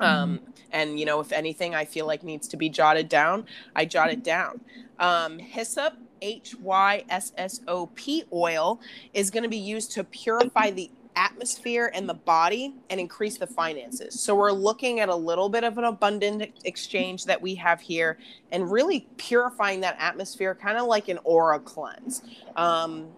[0.00, 0.50] Um, mm-hmm.
[0.72, 3.44] and you know, if anything I feel like needs to be jotted down,
[3.76, 4.62] I jot it down.
[4.98, 8.80] Um, hyssop H Y S S O P oil
[9.14, 13.46] is going to be used to purify the atmosphere and the body and increase the
[13.46, 14.20] finances.
[14.20, 18.18] So we're looking at a little bit of an abundant exchange that we have here
[18.52, 22.22] and really purifying that atmosphere, kind of like an aura cleanse.
[22.54, 23.08] Um,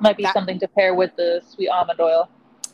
[0.00, 2.28] Might be that, something to pair with the sweet almond oil.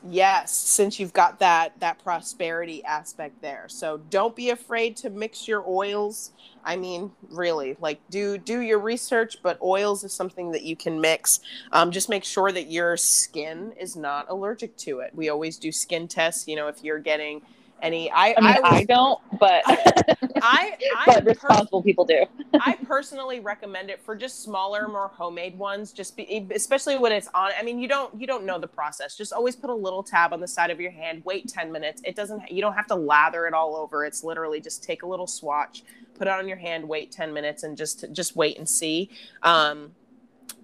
[0.04, 3.66] Yes, since you've got that that prosperity aspect there.
[3.68, 6.32] So don't be afraid to mix your oils.
[6.64, 11.00] I mean, really, like do do your research, but oils is something that you can
[11.00, 11.38] mix.
[11.70, 15.12] Um, just make sure that your skin is not allergic to it.
[15.14, 16.48] We always do skin tests.
[16.48, 17.42] You know, if you're getting
[17.82, 18.10] any.
[18.10, 22.24] I I, mean, I, I don't, but I, I but responsible people do.
[22.54, 25.92] I personally recommend it for just smaller, more homemade ones.
[25.92, 27.50] Just be, especially when it's on.
[27.58, 29.16] I mean, you don't you don't know the process.
[29.16, 31.22] Just always put a little tab on the side of your hand.
[31.24, 32.00] Wait ten minutes.
[32.04, 32.50] It doesn't.
[32.50, 34.04] You don't have to lather it all over.
[34.04, 35.82] It's literally just take a little swatch,
[36.14, 39.10] put it on your hand, wait ten minutes, and just just wait and see.
[39.42, 39.92] Um,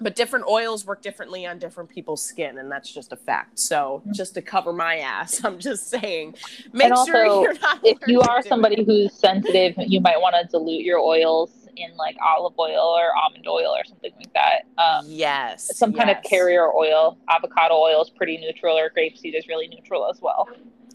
[0.01, 4.01] but different oils work differently on different people's skin and that's just a fact so
[4.01, 4.13] mm-hmm.
[4.13, 6.35] just to cover my ass i'm just saying
[6.73, 8.87] make also, sure you're not if you are somebody it.
[8.87, 13.47] who's sensitive you might want to dilute your oils in like olive oil or almond
[13.47, 15.99] oil or something like that um, yes some yes.
[15.99, 20.21] kind of carrier oil avocado oil is pretty neutral or grapeseed is really neutral as
[20.21, 20.49] well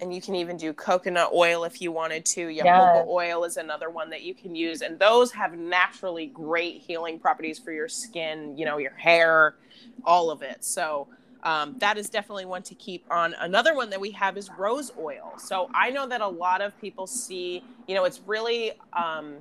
[0.03, 2.47] and you can even do coconut oil if you wanted to.
[2.47, 3.05] Jojoba yes.
[3.07, 7.57] oil is another one that you can use, and those have naturally great healing properties
[7.57, 9.55] for your skin, you know, your hair,
[10.03, 10.63] all of it.
[10.63, 11.07] So
[11.43, 13.33] um, that is definitely one to keep on.
[13.39, 15.33] Another one that we have is rose oil.
[15.37, 19.35] So I know that a lot of people see, you know, it's really um,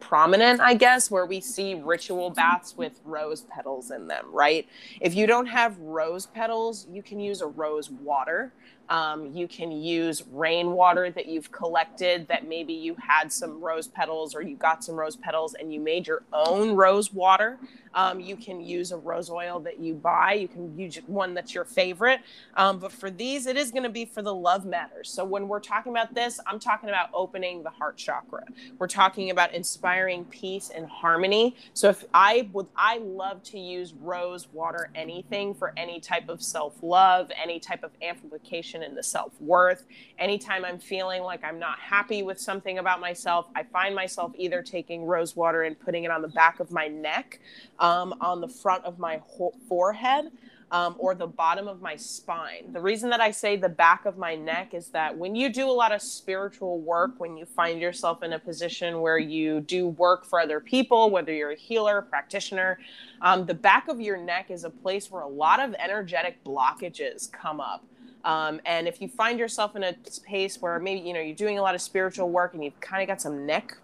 [0.00, 4.66] prominent, I guess, where we see ritual baths with rose petals in them, right?
[5.00, 8.52] If you don't have rose petals, you can use a rose water.
[8.88, 14.34] Um, you can use rainwater that you've collected that maybe you had some rose petals
[14.34, 17.58] or you got some rose petals and you made your own rose water.
[17.94, 20.32] Um, you can use a rose oil that you buy.
[20.32, 22.20] You can use one that's your favorite.
[22.56, 25.08] Um, but for these, it is going to be for the love matters.
[25.08, 28.44] So when we're talking about this, I'm talking about opening the heart chakra.
[28.78, 31.56] We're talking about inspiring peace and harmony.
[31.72, 36.42] So if I would, I love to use rose water anything for any type of
[36.42, 39.84] self love, any type of amplification in the self worth.
[40.18, 44.62] Anytime I'm feeling like I'm not happy with something about myself, I find myself either
[44.62, 47.40] taking rose water and putting it on the back of my neck
[47.78, 50.30] um, on the front of my ho- forehead
[50.70, 52.72] um, or the bottom of my spine.
[52.72, 55.68] The reason that I say the back of my neck is that when you do
[55.68, 59.88] a lot of spiritual work, when you find yourself in a position where you do
[59.88, 62.78] work for other people, whether you're a healer, practitioner,
[63.20, 67.30] um, the back of your neck is a place where a lot of energetic blockages
[67.30, 67.84] come up.
[68.24, 71.58] Um, and if you find yourself in a space where maybe you know you're doing
[71.58, 73.76] a lot of spiritual work and you've kind of got some neck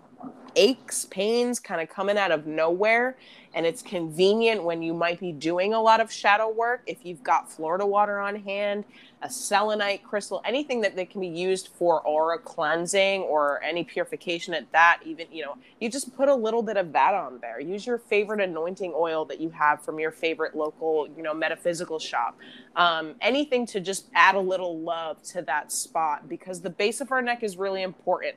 [0.56, 3.16] aches, pains kind of coming out of nowhere.
[3.52, 6.82] And it's convenient when you might be doing a lot of shadow work.
[6.86, 8.84] If you've got Florida water on hand,
[9.22, 14.54] a selenite crystal, anything that, that can be used for aura cleansing or any purification
[14.54, 17.60] at that, even, you know, you just put a little bit of that on there.
[17.60, 21.98] Use your favorite anointing oil that you have from your favorite local, you know, metaphysical
[21.98, 22.38] shop.
[22.76, 27.10] Um, anything to just add a little love to that spot because the base of
[27.10, 28.36] our neck is really important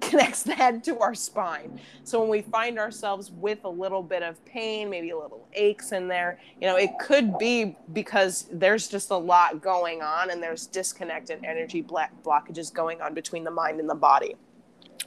[0.00, 1.80] connects the head to our spine.
[2.04, 5.92] So when we find ourselves with a little bit of pain, maybe a little aches
[5.92, 10.42] in there, you know, it could be because there's just a lot going on and
[10.42, 14.34] there's disconnected energy blockages going on between the mind and the body.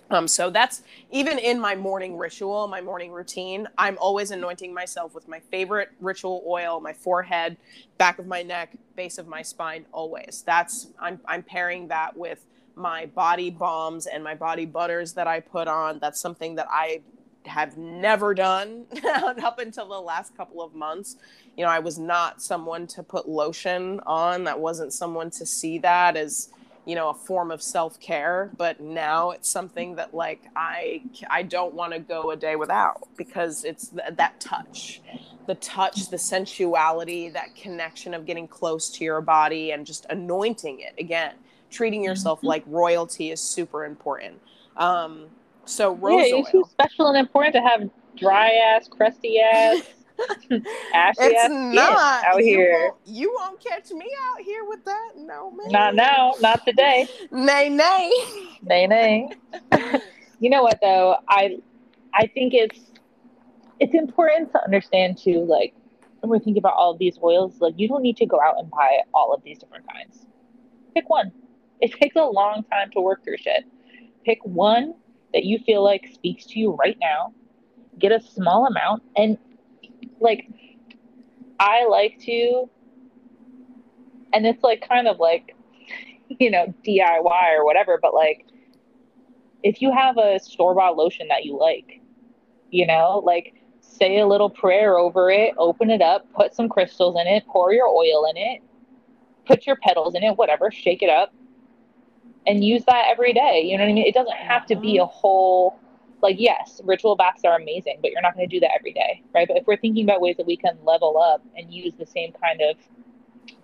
[0.10, 3.68] Um, so that's even in my morning ritual, my morning routine.
[3.78, 7.58] I'm always anointing myself with my favorite ritual oil, my forehead,
[7.98, 9.86] back of my neck, base of my spine.
[9.92, 10.44] Always.
[10.46, 15.40] That's I'm I'm pairing that with my body bombs and my body butters that I
[15.40, 16.00] put on.
[16.00, 17.02] That's something that I
[17.46, 21.18] have never done up until the last couple of months.
[21.58, 24.46] You know, I was not someone to put lotion on.
[24.46, 26.50] That wasn't someone to see that as,
[26.86, 31.74] you know, a form of self-care, but now it's something that like I I don't
[31.74, 35.02] want to go a day without because it's th- that touch.
[35.46, 40.80] The touch, the sensuality, that connection of getting close to your body and just anointing
[40.80, 41.34] it again
[41.74, 42.48] treating yourself mm-hmm.
[42.48, 44.40] like royalty is super important.
[44.78, 45.26] Um,
[45.66, 46.66] so rose yeah, it's oil.
[46.66, 49.82] special and important to have dry ass, crusty ass,
[50.94, 52.80] ashy it's ass not out you here.
[52.82, 55.12] Won't, you won't catch me out here with that.
[55.18, 55.72] No man.
[55.72, 56.34] Not now.
[56.42, 57.08] Not today.
[57.32, 58.12] nay nay.
[58.62, 59.30] nay nay.
[60.40, 61.18] you know what though?
[61.28, 61.58] I
[62.14, 62.80] I think it's
[63.80, 65.46] it's important to understand too.
[65.46, 65.74] Like
[66.20, 68.60] when we're thinking about all of these oils, like you don't need to go out
[68.60, 70.26] and buy all of these different kinds.
[70.94, 71.32] Pick one
[71.84, 73.66] it takes a long time to work through shit.
[74.26, 74.96] Pick one
[75.34, 77.34] that you feel like speaks to you right now.
[78.00, 79.38] Get a small amount and
[80.22, 80.48] like
[81.60, 82.70] I like to
[84.32, 85.56] and it's like kind of like
[86.40, 88.46] you know DIY or whatever but like
[89.62, 92.00] if you have a store bought lotion that you like
[92.72, 97.18] you know like say a little prayer over it open it up put some crystals
[97.20, 98.62] in it pour your oil in it
[99.46, 101.34] put your petals in it whatever shake it up
[102.46, 103.62] and use that every day.
[103.66, 104.06] You know what I mean?
[104.06, 105.12] It doesn't have to be a mm-hmm.
[105.12, 105.80] whole
[106.22, 109.22] like yes, ritual baths are amazing, but you're not going to do that every day,
[109.36, 109.46] right?
[109.46, 112.32] But if we're thinking about ways that we can level up and use the same
[112.32, 112.78] kind of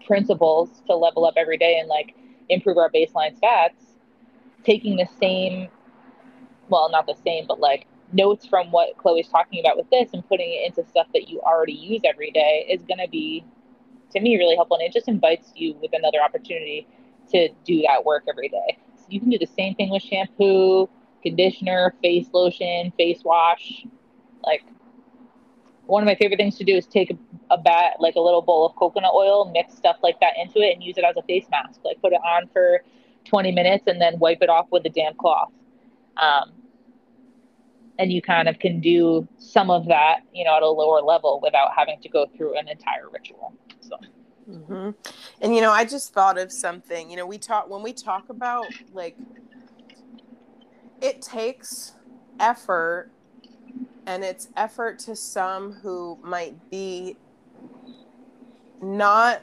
[0.06, 2.16] principles to level up every day and like
[2.50, 3.96] improve our baseline stats,
[4.66, 5.70] taking the same
[6.70, 10.28] well, not the same, but like notes from what Chloe's talking about with this and
[10.28, 13.44] putting it into stuff that you already use every day is going to be
[14.12, 16.88] to me really helpful and it just invites you with another opportunity
[17.30, 18.78] to do that work every day.
[18.96, 20.90] So you can do the same thing with shampoo,
[21.24, 23.86] conditioner, face lotion, face wash.
[24.44, 24.64] Like
[25.86, 27.18] one of my favorite things to do is take a,
[27.54, 30.74] a bat, like a little bowl of coconut oil, mix stuff like that into it,
[30.74, 31.82] and use it as a face mask.
[31.84, 32.82] Like put it on for
[33.26, 35.52] 20 minutes and then wipe it off with a damp cloth.
[36.18, 36.54] Um,
[37.98, 41.40] and you kind of can do some of that, you know, at a lower level
[41.44, 43.54] without having to go through an entire ritual.
[43.82, 43.98] So.
[44.50, 44.92] Mm-hmm.
[45.42, 47.10] And you know, I just thought of something.
[47.10, 49.16] You know, we talk when we talk about like
[51.02, 51.94] it takes
[52.40, 53.12] effort
[54.06, 57.16] and it's effort to some who might be
[58.82, 59.42] not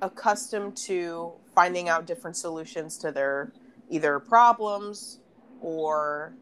[0.00, 3.52] accustomed to finding out different solutions to their
[3.90, 5.18] either problems
[5.60, 6.32] or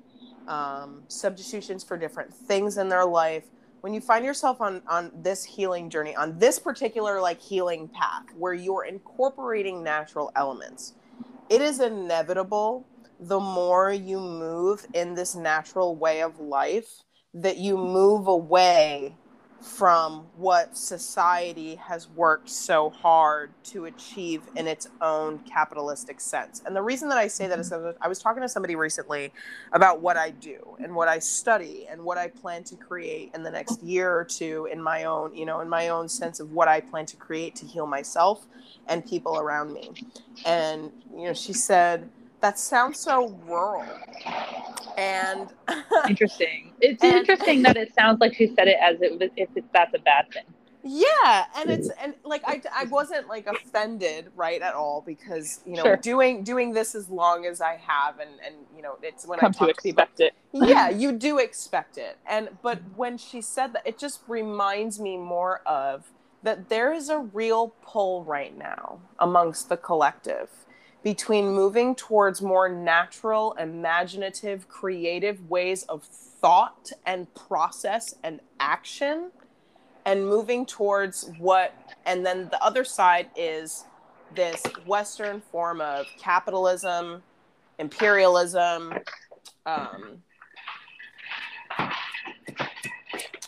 [0.46, 3.44] um, substitutions for different things in their life
[3.81, 8.25] when you find yourself on on this healing journey on this particular like healing path
[8.37, 10.95] where you're incorporating natural elements
[11.49, 12.87] it is inevitable
[13.21, 17.03] the more you move in this natural way of life
[17.35, 19.14] that you move away
[19.61, 26.62] from what society has worked so hard to achieve in its own capitalistic sense.
[26.64, 27.85] And the reason that I say that is mm-hmm.
[27.85, 29.33] that I was talking to somebody recently
[29.73, 33.42] about what I do and what I study and what I plan to create in
[33.42, 36.53] the next year or two in my own, you know, in my own sense of
[36.53, 38.46] what I plan to create to heal myself
[38.88, 39.90] and people around me.
[40.46, 42.09] And you know, she said
[42.40, 43.85] that sounds so rural.
[44.96, 45.48] And
[46.09, 46.72] interesting.
[46.81, 49.64] It's and, interesting that it sounds like she said it as it was if it,
[49.72, 50.44] that's a bad thing.
[50.83, 55.76] Yeah and it's and like I, I wasn't like offended right at all because you
[55.76, 55.96] know sure.
[55.96, 59.50] doing doing this as long as i have and and you know it's when Come
[59.50, 60.68] i talk to expect to people, it.
[60.70, 62.16] Yeah you do expect it.
[62.26, 66.11] And but when she said that it just reminds me more of
[66.42, 70.48] that there is a real pull right now amongst the collective
[71.02, 79.30] between moving towards more natural, imaginative, creative ways of thought and process and action,
[80.04, 81.74] and moving towards what,
[82.06, 83.84] and then the other side is
[84.34, 87.22] this Western form of capitalism,
[87.78, 88.94] imperialism.
[89.66, 90.22] Um,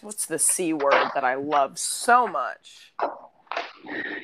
[0.00, 2.92] what's the C word that I love so much?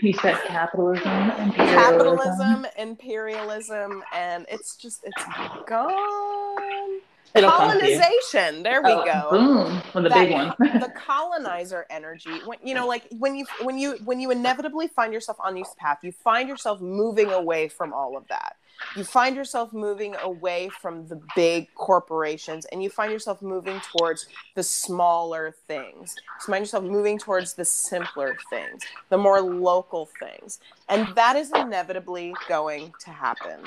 [0.01, 1.57] You said capitalism, imperialism.
[1.57, 5.25] Capitalism, imperialism, and it's just it's
[5.67, 7.01] gone.
[7.35, 8.63] It'll colonization.
[8.63, 9.31] There we oh, go.
[9.31, 10.55] Boom for the that, big one.
[10.59, 12.41] the colonizer energy.
[12.45, 15.75] When you know, like when you when you when you inevitably find yourself on this
[15.79, 18.57] path, you find yourself moving away from all of that
[18.97, 24.27] you find yourself moving away from the big corporations and you find yourself moving towards
[24.55, 26.15] the smaller things.
[26.41, 30.61] You find yourself moving towards the simpler things, the more local things.
[30.89, 33.61] And that is inevitably going to happen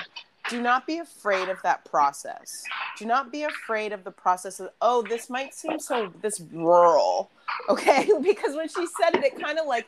[0.51, 2.63] do not be afraid of that process.
[2.97, 7.31] Do not be afraid of the process of, oh, this might seem so this rural.
[7.67, 8.09] Okay?
[8.23, 9.85] because when she said it, it kind of like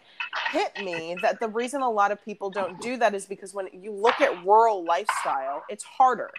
[0.51, 3.69] hit me that the reason a lot of people don't do that is because when
[3.71, 6.29] you look at rural lifestyle, it's harder.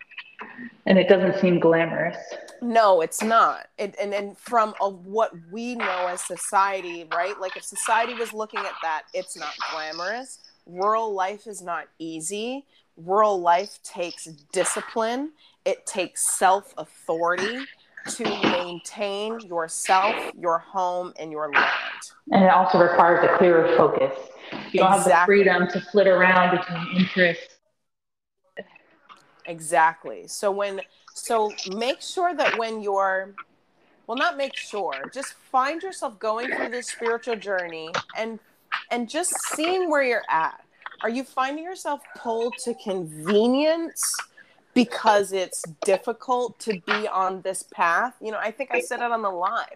[0.85, 2.19] And it doesn't seem glamorous.
[2.61, 3.69] No, it's not.
[3.79, 7.41] It, and and from a, what we know as society, right?
[7.41, 10.41] Like if society was looking at that, it's not glamorous.
[10.67, 15.33] Rural life is not easy rural life takes discipline,
[15.65, 17.65] it takes self authority
[18.07, 21.71] to maintain yourself, your home, and your land.
[22.33, 24.13] And it also requires a clearer focus.
[24.73, 25.13] You don't exactly.
[25.13, 27.57] have the freedom to flit around between interests.
[29.47, 30.27] Exactly.
[30.27, 30.81] So when
[31.15, 33.35] so make sure that when you're
[34.07, 38.39] well not make sure, just find yourself going through this spiritual journey and
[38.91, 40.64] and just seeing where you're at
[41.03, 44.17] are you finding yourself pulled to convenience
[44.75, 48.15] because it's difficult to be on this path?
[48.21, 49.67] You know, I think I said it on the live.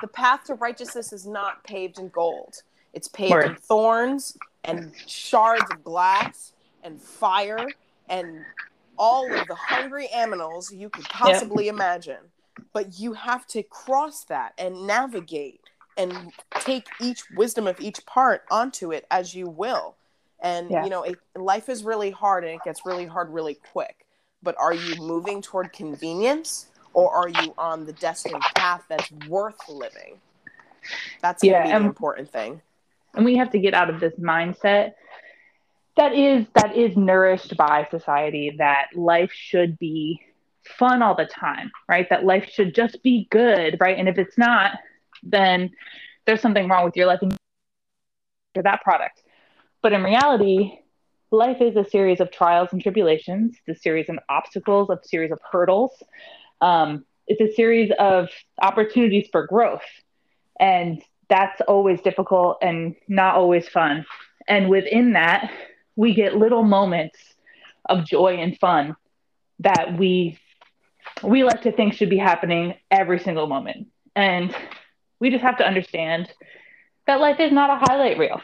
[0.00, 2.62] The path to righteousness is not paved in gold.
[2.92, 3.44] It's paved Word.
[3.46, 7.68] in thorns and shards of glass and fire
[8.08, 8.44] and
[8.98, 11.74] all of the hungry aminals you could possibly yep.
[11.74, 12.18] imagine.
[12.72, 15.60] But you have to cross that and navigate
[15.96, 19.96] and take each wisdom of each part onto it as you will.
[20.42, 20.84] And yeah.
[20.84, 24.06] you know, it, life is really hard and it gets really hard really quick.
[24.42, 29.68] But are you moving toward convenience or are you on the destined path that's worth
[29.68, 30.20] living?
[31.20, 32.60] That's yeah, the important thing.
[33.14, 34.94] And we have to get out of this mindset
[35.96, 40.20] that is that is nourished by society that life should be
[40.78, 42.08] fun all the time, right?
[42.08, 43.98] That life should just be good, right?
[43.98, 44.72] And if it's not,
[45.22, 45.70] then
[46.24, 47.36] there's something wrong with your life and
[48.54, 49.22] that product.
[49.82, 50.78] But in reality,
[51.30, 55.32] life is a series of trials and tribulations, it's a series of obstacles, a series
[55.32, 56.02] of hurdles.
[56.60, 58.28] Um, it's a series of
[58.60, 59.82] opportunities for growth.
[60.60, 64.04] And that's always difficult and not always fun.
[64.48, 65.50] And within that,
[65.96, 67.18] we get little moments
[67.88, 68.96] of joy and fun
[69.60, 70.38] that we
[71.22, 73.88] we like to think should be happening every single moment.
[74.14, 74.54] And
[75.20, 76.32] we just have to understand
[77.06, 78.40] that life is not a highlight reel.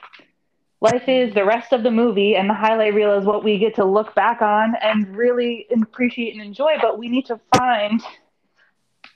[0.80, 3.74] Life is the rest of the movie, and the highlight reel is what we get
[3.76, 6.76] to look back on and really appreciate and enjoy.
[6.80, 8.00] But we need to find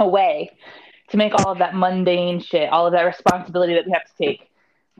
[0.00, 0.50] a way
[1.10, 4.16] to make all of that mundane shit, all of that responsibility that we have to
[4.18, 4.50] take,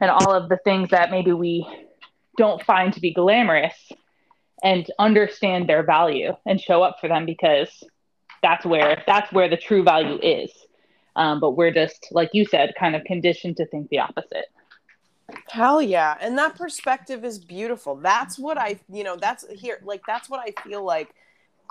[0.01, 1.67] and all of the things that maybe we
[2.37, 3.93] don't find to be glamorous
[4.63, 7.83] and understand their value and show up for them because
[8.43, 10.51] that's where that's where the true value is
[11.17, 14.47] um, but we're just like you said kind of conditioned to think the opposite
[15.49, 20.03] hell yeah and that perspective is beautiful that's what i you know that's here like
[20.07, 21.15] that's what i feel like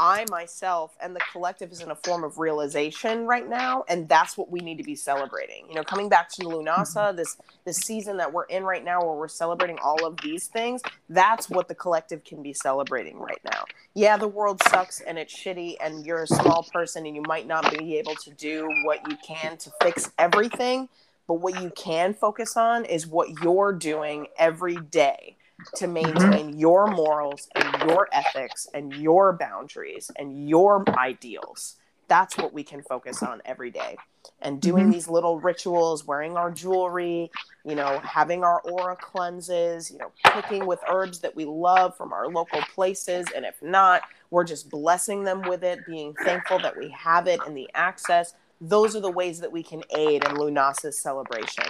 [0.02, 4.36] I myself and the collective is in a form of realization right now, and that's
[4.36, 5.68] what we need to be celebrating.
[5.70, 7.18] You know, coming back to Lunasa, mm-hmm.
[7.18, 10.82] this this season that we're in right now, where we're celebrating all of these things,
[11.10, 13.64] that's what the collective can be celebrating right now.
[13.94, 17.46] Yeah, the world sucks and it's shitty, and you're a small person, and you might
[17.46, 20.90] not be able to do what you can to fix everything.
[21.32, 25.38] But what you can focus on is what you're doing every day
[25.76, 25.94] to mm-hmm.
[25.94, 31.78] maintain your morals and your ethics and your boundaries and your ideals.
[32.10, 33.96] That's what we can focus on every day.
[34.42, 34.92] And doing mm-hmm.
[34.92, 37.32] these little rituals, wearing our jewelry,
[37.64, 42.12] you know, having our aura cleanses, you know, cooking with herbs that we love from
[42.12, 43.26] our local places.
[43.34, 44.02] And if not,
[44.32, 48.34] we're just blessing them with it, being thankful that we have it and the access.
[48.62, 51.66] Those are the ways that we can aid in Lunasa's celebration.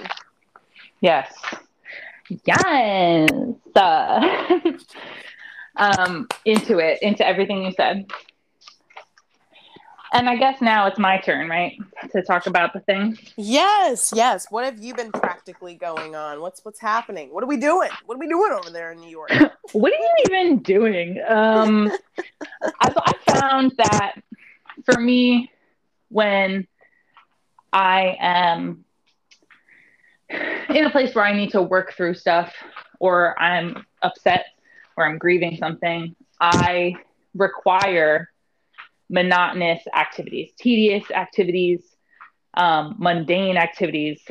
[1.00, 1.34] Yes,
[2.46, 3.30] Yes.
[3.76, 4.52] Uh,
[5.76, 8.06] um, into it, into everything you said.
[10.14, 11.78] And I guess now it's my turn, right,
[12.12, 13.18] to talk about the thing.
[13.38, 14.46] Yes, yes.
[14.50, 16.42] What have you been practically going on?
[16.42, 17.34] What's what's happening?
[17.34, 17.90] What are we doing?
[18.06, 19.32] What are we doing over there in New York?
[19.72, 21.22] what are you even doing?
[21.30, 21.90] Um,
[22.62, 24.16] I, I found that
[24.84, 25.50] for me,
[26.10, 26.68] when
[27.74, 28.86] I am
[30.70, 32.54] in a place where I need to work through stuff
[33.00, 34.46] or I'm upset
[34.98, 36.96] or I'm grieving something, I
[37.34, 38.30] require
[39.10, 41.96] monotonous activities, tedious activities,
[42.56, 44.22] um, mundane activities.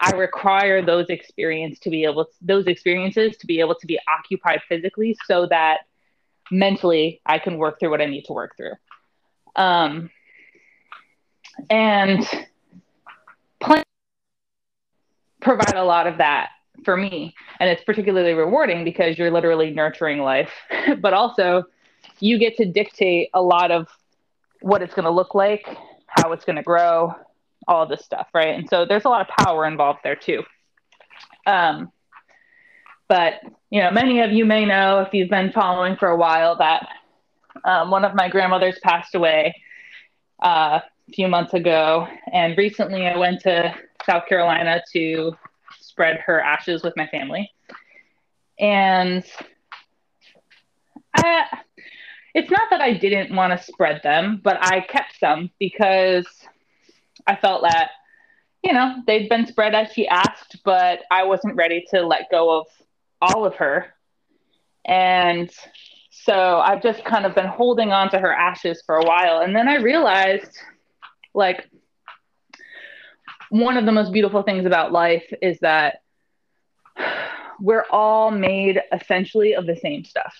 [0.00, 3.98] I require those experience to be able to, those experiences to be able to be
[4.08, 5.80] occupied physically so that
[6.50, 8.74] mentally I can work through what I need to work through.
[9.56, 10.10] Um,
[11.68, 12.24] and
[15.40, 16.50] provide a lot of that
[16.84, 17.34] for me.
[17.60, 20.50] And it's particularly rewarding because you're literally nurturing life,
[21.00, 21.64] but also
[22.20, 23.88] you get to dictate a lot of
[24.60, 25.66] what it's going to look like,
[26.06, 27.14] how it's going to grow,
[27.66, 28.54] all this stuff, right?
[28.58, 30.42] And so there's a lot of power involved there too.
[31.46, 31.92] Um,
[33.08, 33.34] but
[33.70, 36.88] you know, many of you may know if you've been following for a while that
[37.64, 39.54] um, one of my grandmothers passed away
[40.40, 40.80] uh,
[41.14, 45.32] few months ago, and recently I went to South Carolina to
[45.80, 47.50] spread her ashes with my family.
[48.58, 49.24] And
[51.16, 51.44] I,
[52.34, 56.26] it's not that I didn't want to spread them, but I kept some because
[57.26, 57.90] I felt that,
[58.62, 62.60] you know, they'd been spread as she asked, but I wasn't ready to let go
[62.60, 62.66] of
[63.20, 63.94] all of her.
[64.84, 65.50] And
[66.10, 69.40] so I've just kind of been holding on to her ashes for a while.
[69.40, 70.56] And then I realized,
[71.34, 71.68] like,
[73.50, 76.02] one of the most beautiful things about life is that
[77.60, 80.34] we're all made essentially of the same stuff.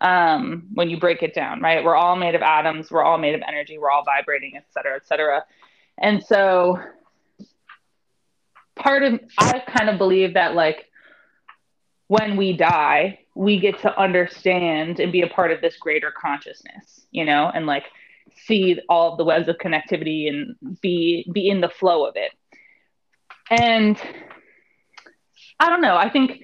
[0.00, 1.84] Um, when you break it down, right?
[1.84, 4.96] We're all made of atoms, we're all made of energy, we're all vibrating, et cetera,
[4.96, 5.44] et cetera.
[5.98, 6.80] And so
[8.74, 10.90] part of I kind of believe that like
[12.08, 17.06] when we die, we get to understand and be a part of this greater consciousness,
[17.10, 17.84] you know, and like
[18.36, 22.32] see all of the webs of connectivity and be be in the flow of it.
[23.50, 24.00] And
[25.60, 26.42] I don't know, I think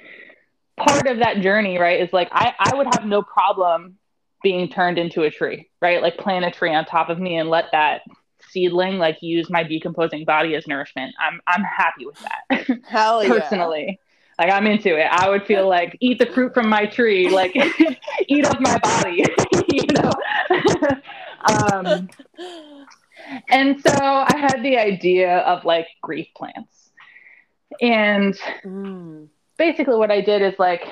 [0.77, 3.97] part of that journey, right, is like I, I would have no problem
[4.43, 6.03] being turned into a tree, right?
[6.03, 8.03] Like plant a tree on top of me and let that
[8.51, 11.15] seedling like use my decomposing body as nourishment.
[11.19, 12.81] I'm I'm happy with that.
[12.87, 13.29] Hell yeah.
[13.29, 14.01] Personally.
[14.39, 15.07] Like I'm into it.
[15.11, 17.55] I would feel like eat the fruit from my tree, like
[18.27, 19.27] eat up my body,
[19.69, 20.11] you know.
[21.41, 22.09] Um,
[23.49, 26.91] and so I had the idea of like grief plants.
[27.81, 29.29] And mm.
[29.57, 30.83] basically, what I did is like,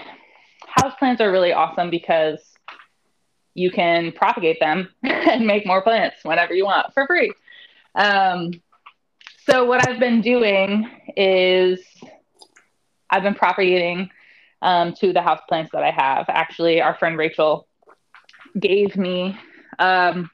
[0.66, 2.40] house plants are really awesome because
[3.54, 7.32] you can propagate them and make more plants whenever you want for free.
[7.94, 8.52] Um,
[9.48, 11.80] so what I've been doing is
[13.10, 14.10] I've been propagating
[14.62, 16.26] um, to the house plants that I have.
[16.28, 17.66] Actually, our friend Rachel
[18.58, 19.38] gave me
[19.78, 20.30] um,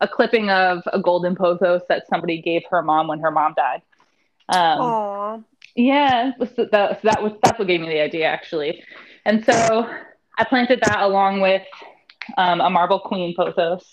[0.00, 3.82] a clipping of a golden pothos that somebody gave her mom when her mom died.
[4.48, 5.44] Um, Aww.
[5.76, 8.82] Yeah, so that, so that was that's what gave me the idea actually,
[9.24, 9.88] and so
[10.38, 11.62] I planted that along with
[12.36, 13.84] um, a marble queen pothos,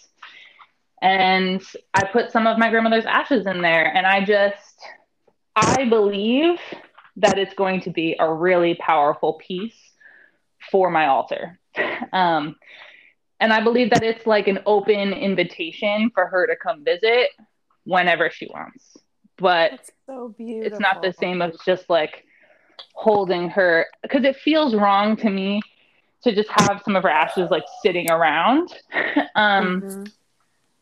[1.02, 1.62] and
[1.94, 4.88] I put some of my grandmother's ashes in there, and I just
[5.56, 6.60] I believe
[7.18, 9.78] that it's going to be a really powerful piece
[10.72, 11.60] for my altar.
[12.12, 12.56] Um,
[13.40, 17.30] and I believe that it's like an open invitation for her to come visit
[17.84, 18.98] whenever she wants.
[19.38, 22.26] But so it's not the same as just like
[22.94, 25.62] holding her because it feels wrong to me
[26.24, 28.74] to just have some of her ashes like sitting around.
[29.36, 30.04] um, mm-hmm.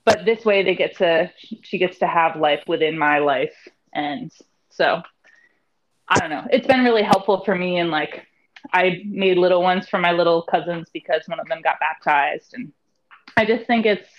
[0.05, 1.31] But this way, they get to
[1.63, 3.55] she gets to have life within my life,
[3.91, 4.31] and
[4.69, 5.01] so
[6.07, 6.45] I don't know.
[6.51, 8.25] It's been really helpful for me and like
[8.73, 12.53] I made little ones for my little cousins because one of them got baptized.
[12.53, 12.71] And
[13.37, 14.09] I just think it's,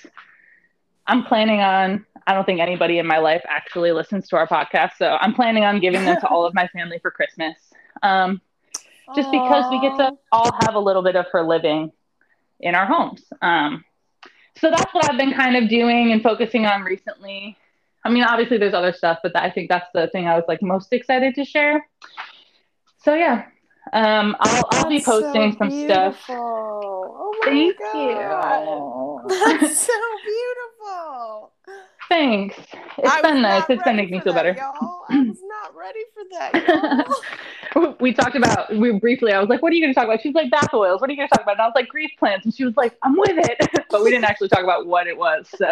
[1.06, 4.92] I'm planning on, I don't think anybody in my life actually listens to our podcast.
[4.98, 7.56] So I'm planning on giving them to all of my family for Christmas.
[8.02, 8.40] Um,
[9.14, 9.32] just Aww.
[9.32, 11.92] because we get to all have a little bit of her living
[12.60, 13.22] in our homes.
[13.42, 13.84] Um,
[14.58, 17.56] so that's what I've been kind of doing and focusing on recently.
[18.04, 20.62] I mean, obviously there's other stuff, but I think that's the thing I was like
[20.62, 21.86] most excited to share.
[23.02, 23.46] So yeah,
[23.92, 26.24] um, I'll, I'll be posting so some stuff.
[26.28, 29.22] Oh Thank God.
[29.22, 29.28] you.
[29.60, 29.92] That's so
[30.24, 31.52] beautiful.
[32.08, 32.56] Thanks.
[32.98, 33.64] It's I been nice.
[33.68, 34.58] It's been making me feel that, better.
[34.58, 35.04] Y'all.
[35.08, 37.96] I was not ready for that.
[38.00, 39.32] we talked about we briefly.
[39.32, 41.00] I was like, "What are you going to talk about?" She was like, "Bath oils."
[41.00, 41.54] What are you going to talk about?
[41.54, 44.10] And I was like, "Grief plants." And she was like, "I'm with it," but we
[44.10, 45.48] didn't actually talk about what it was.
[45.56, 45.66] So.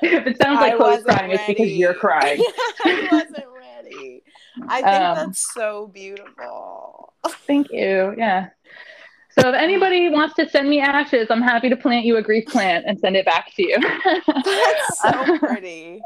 [0.00, 1.34] if it sounds like Chloe's crying, ready.
[1.34, 2.42] it's because you're crying.
[2.84, 4.22] I wasn't ready.
[4.68, 7.12] I think um, that's so beautiful.
[7.46, 8.14] Thank you.
[8.16, 8.48] Yeah.
[9.38, 12.46] So if anybody wants to send me ashes, I'm happy to plant you a grief
[12.46, 13.78] plant and send it back to you.
[14.44, 16.00] that's so pretty.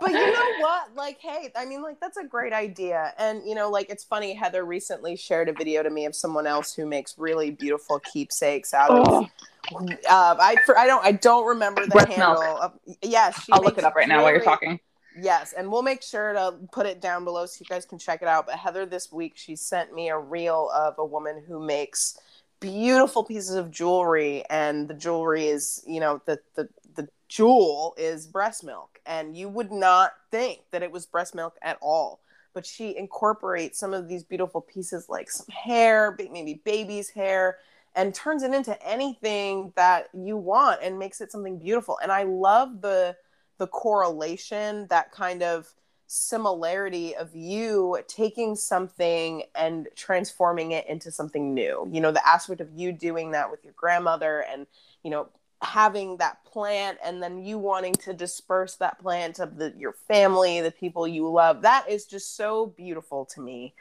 [0.00, 0.94] But you know what?
[0.94, 3.14] Like, hey, I mean, like, that's a great idea.
[3.18, 4.34] And, you know, like, it's funny.
[4.34, 8.74] Heather recently shared a video to me of someone else who makes really beautiful keepsakes
[8.74, 9.20] out oh.
[9.20, 9.90] of.
[10.08, 12.40] Uh, I for, I don't I don't remember the Breast handle.
[12.40, 12.72] Of,
[13.02, 14.78] yes, I'll look it up right now while you're talking.
[15.18, 18.20] Yes, and we'll make sure to put it down below so you guys can check
[18.20, 18.46] it out.
[18.46, 22.18] But Heather this week she sent me a reel of a woman who makes
[22.60, 28.26] beautiful pieces of jewelry and the jewelry is, you know, the the the jewel is
[28.26, 32.20] breast milk and you would not think that it was breast milk at all.
[32.52, 37.56] But she incorporates some of these beautiful pieces like some hair, maybe baby's hair
[37.94, 41.98] and turns it into anything that you want and makes it something beautiful.
[42.02, 43.16] And I love the
[43.58, 45.72] the correlation, that kind of
[46.06, 51.88] similarity of you taking something and transforming it into something new.
[51.90, 54.66] You know, the aspect of you doing that with your grandmother and,
[55.02, 55.28] you know,
[55.62, 60.60] having that plant and then you wanting to disperse that plant to the, your family,
[60.60, 61.62] the people you love.
[61.62, 63.74] That is just so beautiful to me.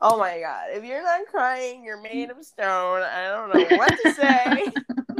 [0.00, 0.66] Oh my God.
[0.70, 3.02] If you're not crying, you're made of stone.
[3.02, 4.64] I don't know what to say.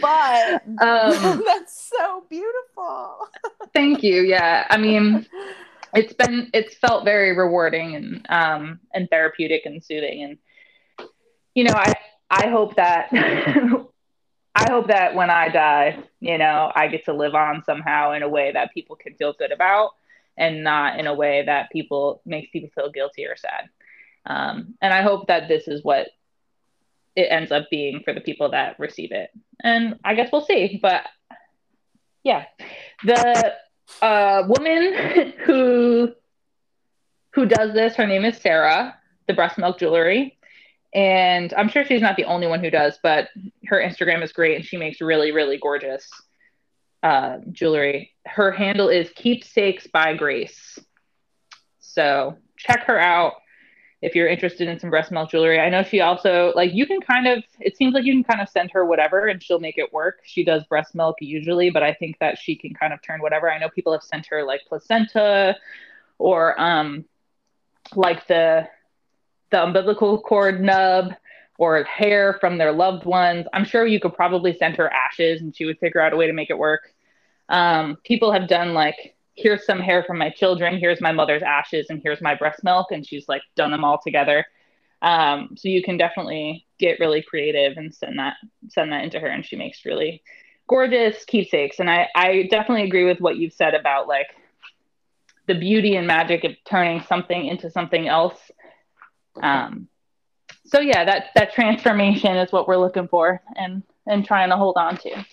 [0.00, 3.28] but um, that's so beautiful.
[3.74, 4.22] thank you.
[4.22, 5.26] Yeah, I mean,
[5.94, 11.08] it's been it's felt very rewarding and um and therapeutic and soothing, and
[11.54, 11.94] you know, I
[12.30, 13.08] I hope that.
[14.52, 18.24] I hope that when I die, you know, I get to live on somehow in
[18.24, 19.90] a way that people can feel good about
[20.36, 23.68] and not in a way that people makes people feel guilty or sad.
[24.26, 26.08] Um, and I hope that this is what
[27.20, 29.30] it ends up being for the people that receive it.
[29.62, 30.78] And I guess we'll see.
[30.80, 31.04] But
[32.24, 32.44] yeah,
[33.04, 33.54] the
[34.02, 36.12] uh, woman who
[37.32, 38.96] who does this, her name is Sarah,
[39.28, 40.36] the breast milk jewelry.
[40.92, 43.28] And I'm sure she's not the only one who does, but
[43.66, 46.08] her Instagram is great and she makes really, really gorgeous
[47.04, 48.12] uh, jewelry.
[48.26, 50.78] Her handle is Keepsakes by Grace.
[51.78, 53.34] So check her out
[54.02, 55.60] if you're interested in some breast milk jewelry.
[55.60, 58.40] I know she also like you can kind of it seems like you can kind
[58.40, 60.20] of send her whatever and she'll make it work.
[60.24, 63.50] She does breast milk usually, but I think that she can kind of turn whatever.
[63.50, 65.56] I know people have sent her like placenta
[66.18, 67.04] or um
[67.94, 68.68] like the
[69.50, 71.12] the umbilical cord nub
[71.58, 73.46] or hair from their loved ones.
[73.52, 76.26] I'm sure you could probably send her ashes and she would figure out a way
[76.26, 76.94] to make it work.
[77.50, 81.86] Um, people have done like here's some hair from my children, here's my mother's ashes,
[81.90, 82.88] and here's my breast milk.
[82.90, 84.46] And she's like done them all together.
[85.02, 88.34] Um, so you can definitely get really creative and send that
[88.68, 90.22] send that into her, and she makes really
[90.68, 91.80] gorgeous keepsakes.
[91.80, 94.28] And I I definitely agree with what you've said about like
[95.46, 98.38] the beauty and magic of turning something into something else.
[99.42, 99.88] Um,
[100.66, 104.76] so yeah, that that transformation is what we're looking for and and trying to hold
[104.76, 105.24] on to.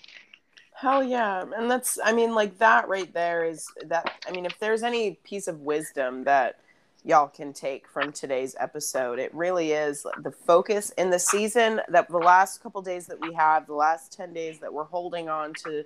[0.80, 1.44] Hell yeah.
[1.56, 5.18] And that's, I mean, like that right there is that, I mean, if there's any
[5.24, 6.60] piece of wisdom that
[7.04, 12.08] y'all can take from today's episode, it really is the focus in the season that
[12.08, 15.52] the last couple days that we have, the last 10 days that we're holding on
[15.64, 15.84] to,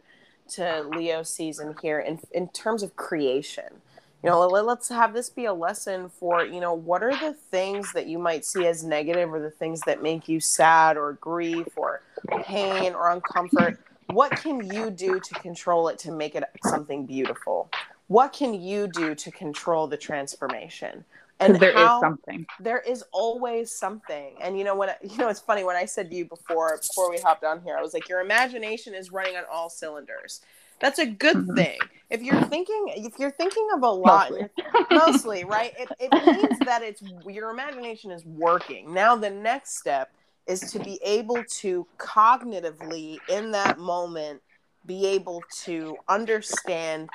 [0.50, 3.80] to Leo season here in, in terms of creation.
[4.22, 7.94] You know, let's have this be a lesson for, you know, what are the things
[7.94, 11.68] that you might see as negative or the things that make you sad or grief
[11.76, 12.02] or
[12.42, 13.78] pain or uncomfort?
[14.14, 17.70] What can you do to control it to make it something beautiful?
[18.08, 21.04] What can you do to control the transformation?
[21.40, 22.46] And there how, is something.
[22.60, 24.34] there is always something.
[24.40, 27.10] And you know when you know it's funny when i said to you before before
[27.10, 30.40] we hopped on here i was like your imagination is running on all cylinders.
[30.80, 31.54] That's a good mm-hmm.
[31.54, 31.78] thing.
[32.10, 34.50] If you're thinking if you're thinking of a lot mostly,
[34.90, 35.72] mostly right?
[35.78, 38.92] It, it means that it's your imagination is working.
[38.92, 40.12] Now the next step
[40.46, 44.40] is to be able to cognitively in that moment
[44.84, 47.08] be able to understand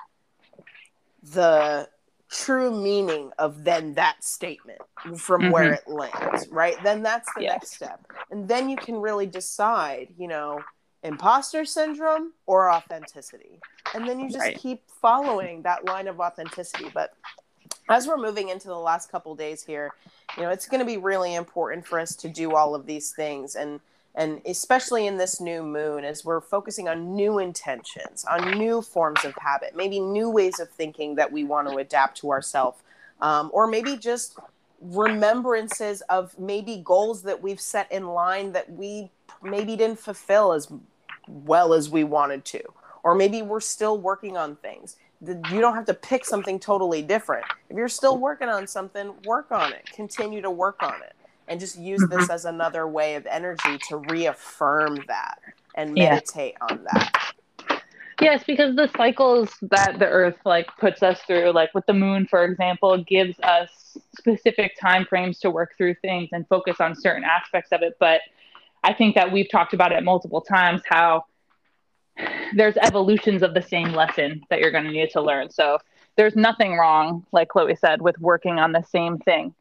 [1.33, 1.87] the
[2.29, 4.79] true meaning of then that statement
[5.15, 5.51] from mm-hmm.
[5.51, 7.53] where it lands right then that's the yes.
[7.53, 10.59] next step and then you can really decide you know
[11.03, 13.59] imposter syndrome or authenticity
[13.95, 14.57] and then you just right.
[14.57, 17.11] keep following that line of authenticity but
[17.89, 19.91] as we're moving into the last couple days here
[20.35, 23.11] you know it's going to be really important for us to do all of these
[23.11, 23.79] things and
[24.15, 29.23] and especially in this new moon as we're focusing on new intentions on new forms
[29.23, 32.81] of habit maybe new ways of thinking that we want to adapt to ourselves
[33.21, 34.37] um, or maybe just
[34.81, 39.09] remembrances of maybe goals that we've set in line that we
[39.41, 40.67] maybe didn't fulfill as
[41.27, 42.61] well as we wanted to
[43.07, 47.45] or maybe we're still working on things you don't have to pick something totally different.
[47.69, 49.85] If you're still working on something, work on it.
[49.91, 51.13] Continue to work on it.
[51.47, 52.31] And just use this mm-hmm.
[52.31, 55.39] as another way of energy to reaffirm that
[55.75, 56.75] and meditate yeah.
[56.75, 57.33] on that.
[58.21, 62.27] Yes, because the cycles that the earth like puts us through, like with the moon,
[62.27, 67.23] for example, gives us specific time frames to work through things and focus on certain
[67.23, 67.95] aspects of it.
[67.99, 68.21] But
[68.83, 71.25] I think that we've talked about it multiple times how
[72.55, 75.49] there's evolutions of the same lesson that you're going to need to learn.
[75.49, 75.77] So
[76.15, 79.53] there's nothing wrong, like Chloe said, with working on the same thing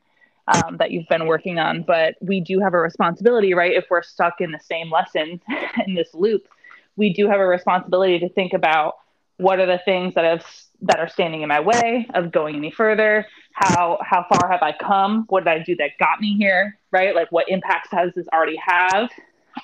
[0.48, 1.82] um, that you've been working on.
[1.82, 3.72] But we do have a responsibility, right?
[3.72, 5.40] If we're stuck in the same lesson
[5.86, 6.48] in this loop,
[6.96, 8.94] we do have a responsibility to think about
[9.38, 10.46] what are the things that have
[10.82, 14.72] that are standing in my way of going any further how how far have i
[14.72, 18.26] come what did i do that got me here right like what impacts has this
[18.32, 19.10] already have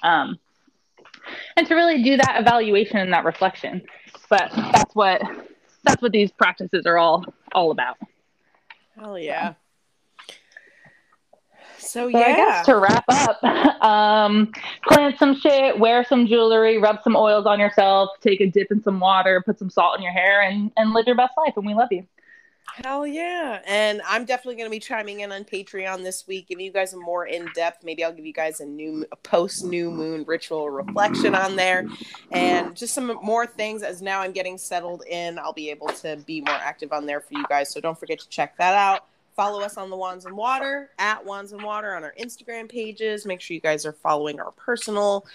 [0.02, 0.38] um,
[1.56, 3.82] and to really do that evaluation and that reflection.
[4.28, 5.22] But that's what
[5.84, 7.96] that's what these practices are all all about.
[8.98, 9.54] Hell yeah.
[11.78, 12.18] So, so yeah.
[12.18, 13.42] I guess to wrap up,
[13.82, 14.52] um,
[14.86, 18.82] plant some shit, wear some jewelry, rub some oils on yourself, take a dip in
[18.82, 21.54] some water, put some salt in your hair, and and live your best life.
[21.56, 22.06] And we love you.
[22.66, 23.60] Hell yeah.
[23.66, 26.94] And I'm definitely going to be chiming in on Patreon this week, giving you guys
[26.94, 27.84] a more in depth.
[27.84, 31.86] Maybe I'll give you guys a new post new moon ritual reflection on there
[32.30, 35.38] and just some more things as now I'm getting settled in.
[35.38, 37.70] I'll be able to be more active on there for you guys.
[37.70, 39.06] So don't forget to check that out.
[39.36, 43.24] Follow us on the Wands and Water at Wands and Water on our Instagram pages.
[43.24, 45.26] Make sure you guys are following our personal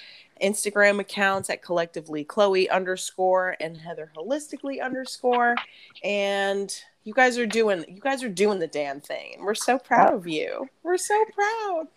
[0.41, 5.55] Instagram accounts at collectively Chloe underscore and Heather holistically underscore.
[6.03, 6.73] And
[7.07, 9.37] you guys are doing you guys are doing the damn thing.
[9.39, 10.67] We're so proud of you.
[10.83, 11.87] We're so proud.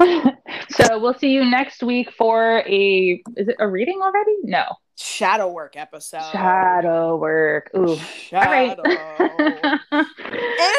[0.70, 4.36] So we'll see you next week for a is it a reading already?
[4.42, 4.64] No.
[4.96, 6.30] Shadow work episode.
[6.32, 7.70] Shadow work.
[7.76, 7.96] Ooh.
[7.96, 8.82] Shadow.
[8.82, 9.80] all right.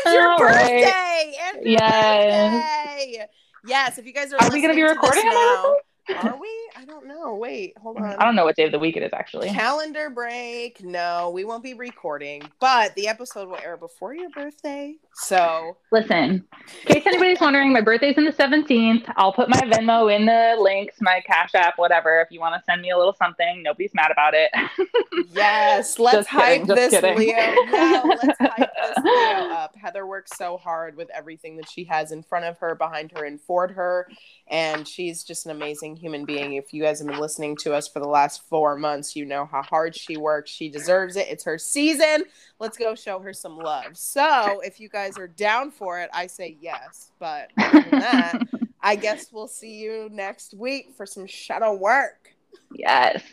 [0.05, 0.83] And your All birthday.
[0.83, 1.33] Right.
[1.53, 2.53] and your yes.
[2.53, 3.27] birthday.
[3.65, 5.75] Yes if you guys are are we gonna be recording now
[6.09, 6.49] are we?
[6.75, 7.35] I don't know.
[7.35, 8.15] Wait, hold mm, on.
[8.15, 9.49] I don't know what day of the week it is actually.
[9.49, 10.83] Calendar break.
[10.83, 14.95] No, we won't be recording, but the episode will air before your birthday.
[15.19, 16.45] So listen,
[16.85, 19.11] in case anybody's wondering, my birthday's in the 17th.
[19.15, 22.21] I'll put my Venmo in the links, my Cash App, whatever.
[22.21, 24.51] If you want to send me a little something, nobody's mad about it.
[25.33, 27.17] yes, let's hype this kidding.
[27.17, 27.35] Leo.
[27.35, 29.75] No, let's hype this Leo up.
[29.75, 33.25] Heather works so hard with everything that she has in front of her, behind her,
[33.25, 34.07] and for her
[34.49, 36.53] and she's just an amazing human being.
[36.53, 39.45] If you guys have been listening to us for the last four months, you know
[39.45, 40.49] how hard she works.
[40.49, 41.27] She deserves it.
[41.29, 42.23] It's her season.
[42.59, 43.97] Let's go show her some love.
[43.97, 47.11] So, if you guys guys are down for it, I say yes.
[47.19, 48.41] But that,
[48.81, 52.35] I guess we'll see you next week for some shadow work.
[52.73, 53.23] Yes.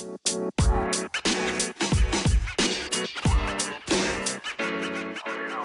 [0.00, 0.50] You know,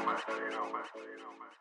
[0.05, 0.17] man.
[0.29, 0.85] You know, man.
[0.95, 1.51] You know, man.